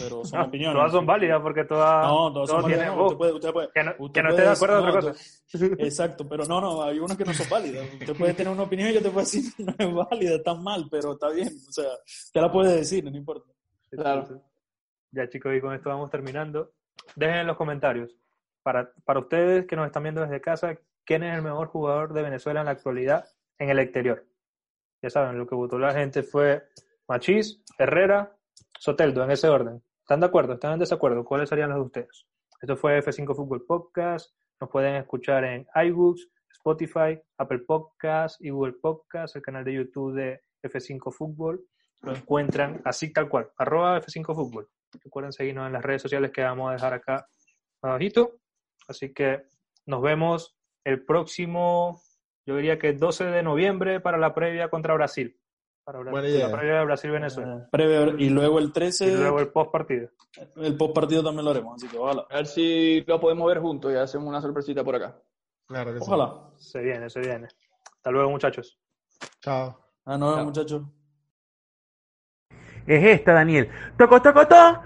pero 0.00 0.24
son 0.24 0.40
No, 0.40 0.46
opiniones. 0.46 0.76
todas 0.76 0.92
son 0.92 1.06
válidas 1.06 1.40
porque 1.42 1.64
todas, 1.64 2.06
No, 2.06 2.32
todas 2.32 2.48
son 2.50 2.58
todas 2.58 2.62
válidas. 2.64 2.86
no, 2.88 2.96
voz. 2.96 3.04
usted 3.12 3.18
puede, 3.18 3.32
usted 3.34 3.52
puede- 3.52 3.68
Que 3.74 3.82
no, 3.84 3.94
usted 3.98 4.12
que 4.14 4.22
no 4.22 4.28
puede 4.30 4.42
esté 4.42 4.42
de 4.42 4.48
acuerdo 4.48 4.78
es 4.78 4.84
decir- 4.84 4.98
otra 4.98 5.00
no, 5.00 5.14
cosa. 5.14 5.24
usted- 5.54 5.80
Exacto, 5.86 6.28
pero 6.28 6.44
no, 6.46 6.60
no, 6.60 6.82
hay 6.82 6.98
unas 6.98 7.16
que 7.16 7.24
no 7.24 7.32
son 7.34 7.48
válidas. 7.48 7.86
Usted 8.00 8.16
puede 8.16 8.34
tener 8.34 8.52
una 8.52 8.62
opinión 8.62 8.90
y 8.90 8.94
yo 8.94 9.02
te 9.02 9.10
puedo 9.10 9.20
decir 9.20 9.44
no 9.58 9.74
es 9.78 9.94
válida, 9.94 10.36
está 10.36 10.54
mal, 10.54 10.86
pero 10.90 11.12
está 11.12 11.30
bien. 11.30 11.48
O 11.68 11.72
sea, 11.72 11.90
te 12.32 12.40
la 12.40 12.50
puede 12.50 12.76
decir, 12.76 13.04
no 13.04 13.16
importa. 13.16 13.50
Claro. 13.90 14.42
Ya 15.12 15.28
chicos, 15.28 15.54
y 15.54 15.60
con 15.60 15.72
esto 15.74 15.88
vamos 15.88 16.10
terminando. 16.10 16.72
Dejen 17.14 17.36
en 17.36 17.46
los 17.46 17.56
comentarios, 17.56 18.16
para, 18.62 18.90
para 19.04 19.20
ustedes 19.20 19.66
que 19.66 19.76
nos 19.76 19.86
están 19.86 20.02
viendo 20.02 20.20
desde 20.22 20.40
casa, 20.40 20.76
¿quién 21.04 21.22
es 21.22 21.34
el 21.36 21.42
mejor 21.42 21.68
jugador 21.68 22.12
de 22.12 22.22
Venezuela 22.22 22.60
en 22.60 22.66
la 22.66 22.72
actualidad 22.72 23.24
en 23.58 23.70
el 23.70 23.78
exterior? 23.78 24.26
Ya 25.00 25.10
saben, 25.10 25.38
lo 25.38 25.46
que 25.46 25.54
votó 25.54 25.78
la 25.78 25.94
gente 25.94 26.22
fue 26.24 26.64
Machís, 27.06 27.62
Herrera, 27.78 28.36
Soteldo, 28.78 29.24
en 29.24 29.30
ese 29.30 29.48
orden. 29.48 29.82
¿Están 30.00 30.20
de 30.20 30.26
acuerdo? 30.26 30.54
¿Están 30.54 30.74
en 30.74 30.78
desacuerdo? 30.78 31.24
¿Cuáles 31.24 31.48
serían 31.48 31.70
los 31.70 31.78
de 31.78 31.84
ustedes? 31.84 32.26
Esto 32.60 32.76
fue 32.76 32.98
F5 33.02 33.34
Fútbol 33.34 33.64
Podcast. 33.66 34.34
Nos 34.60 34.70
pueden 34.70 34.96
escuchar 34.96 35.44
en 35.44 35.66
iBooks, 35.74 36.28
Spotify, 36.52 37.20
Apple 37.38 37.60
Podcasts 37.66 38.38
y 38.40 38.50
Google 38.50 38.74
Podcasts, 38.80 39.36
el 39.36 39.42
canal 39.42 39.64
de 39.64 39.74
YouTube 39.74 40.14
de 40.14 40.40
F5 40.62 41.12
Fútbol. 41.12 41.64
Lo 42.02 42.14
encuentran 42.14 42.82
así 42.84 43.12
tal 43.12 43.28
cual, 43.28 43.50
arroba 43.56 44.00
F5 44.00 44.34
Fútbol. 44.34 44.68
Recuerden 45.02 45.32
seguirnos 45.32 45.66
en 45.66 45.72
las 45.72 45.84
redes 45.84 46.02
sociales 46.02 46.30
que 46.30 46.42
vamos 46.42 46.70
a 46.70 46.74
dejar 46.74 46.94
acá 46.94 47.26
abajito. 47.82 48.38
Así 48.88 49.12
que 49.12 49.42
nos 49.86 50.02
vemos 50.02 50.56
el 50.84 51.04
próximo, 51.04 52.00
yo 52.46 52.56
diría 52.56 52.78
que 52.78 52.92
12 52.92 53.24
de 53.24 53.42
noviembre 53.42 54.00
para 54.00 54.18
la 54.18 54.34
previa 54.34 54.68
contra 54.68 54.94
Brasil. 54.94 55.36
Para 55.86 56.00
Bra- 56.00 56.10
Buena 56.10 56.28
idea. 56.28 56.48
la 56.48 56.56
previa 56.58 56.78
de 56.80 56.84
Brasil-Venezuela. 56.84 57.68
Previo, 57.70 58.18
y 58.18 58.28
luego 58.28 58.58
el 58.58 58.72
13, 58.72 59.06
Y 59.06 59.14
luego 59.16 59.38
el 59.38 59.48
post 59.52 59.70
partido. 59.70 60.08
el 60.56 60.76
post 60.76 60.92
partido 60.92 61.22
también 61.22 61.44
lo 61.44 61.52
haremos, 61.52 61.76
así 61.76 61.86
que 61.86 61.96
ojalá. 61.96 62.26
A 62.28 62.34
ver 62.38 62.46
si 62.46 63.02
lo 63.06 63.20
podemos 63.20 63.46
ver 63.46 63.60
juntos 63.60 63.92
y 63.92 63.94
hacemos 63.94 64.26
una 64.26 64.40
sorpresita 64.40 64.82
por 64.82 64.96
acá. 64.96 65.16
Claro 65.68 65.92
que 65.94 66.00
sí. 66.00 66.04
Ojalá. 66.04 66.50
Se 66.56 66.80
viene, 66.80 67.08
se 67.08 67.20
viene. 67.20 67.46
Hasta 67.94 68.10
luego, 68.10 68.28
muchachos. 68.30 68.76
Chao. 69.40 69.78
Ah, 70.04 70.18
no, 70.18 70.34
Chao. 70.34 70.44
muchachos. 70.44 70.82
Es 72.84 73.04
esta, 73.04 73.32
Daniel. 73.34 73.68
Toco, 73.96 74.20
toco, 74.20 74.40
to, 74.46 74.48
toco, 74.48 74.54
toco, 74.54 74.85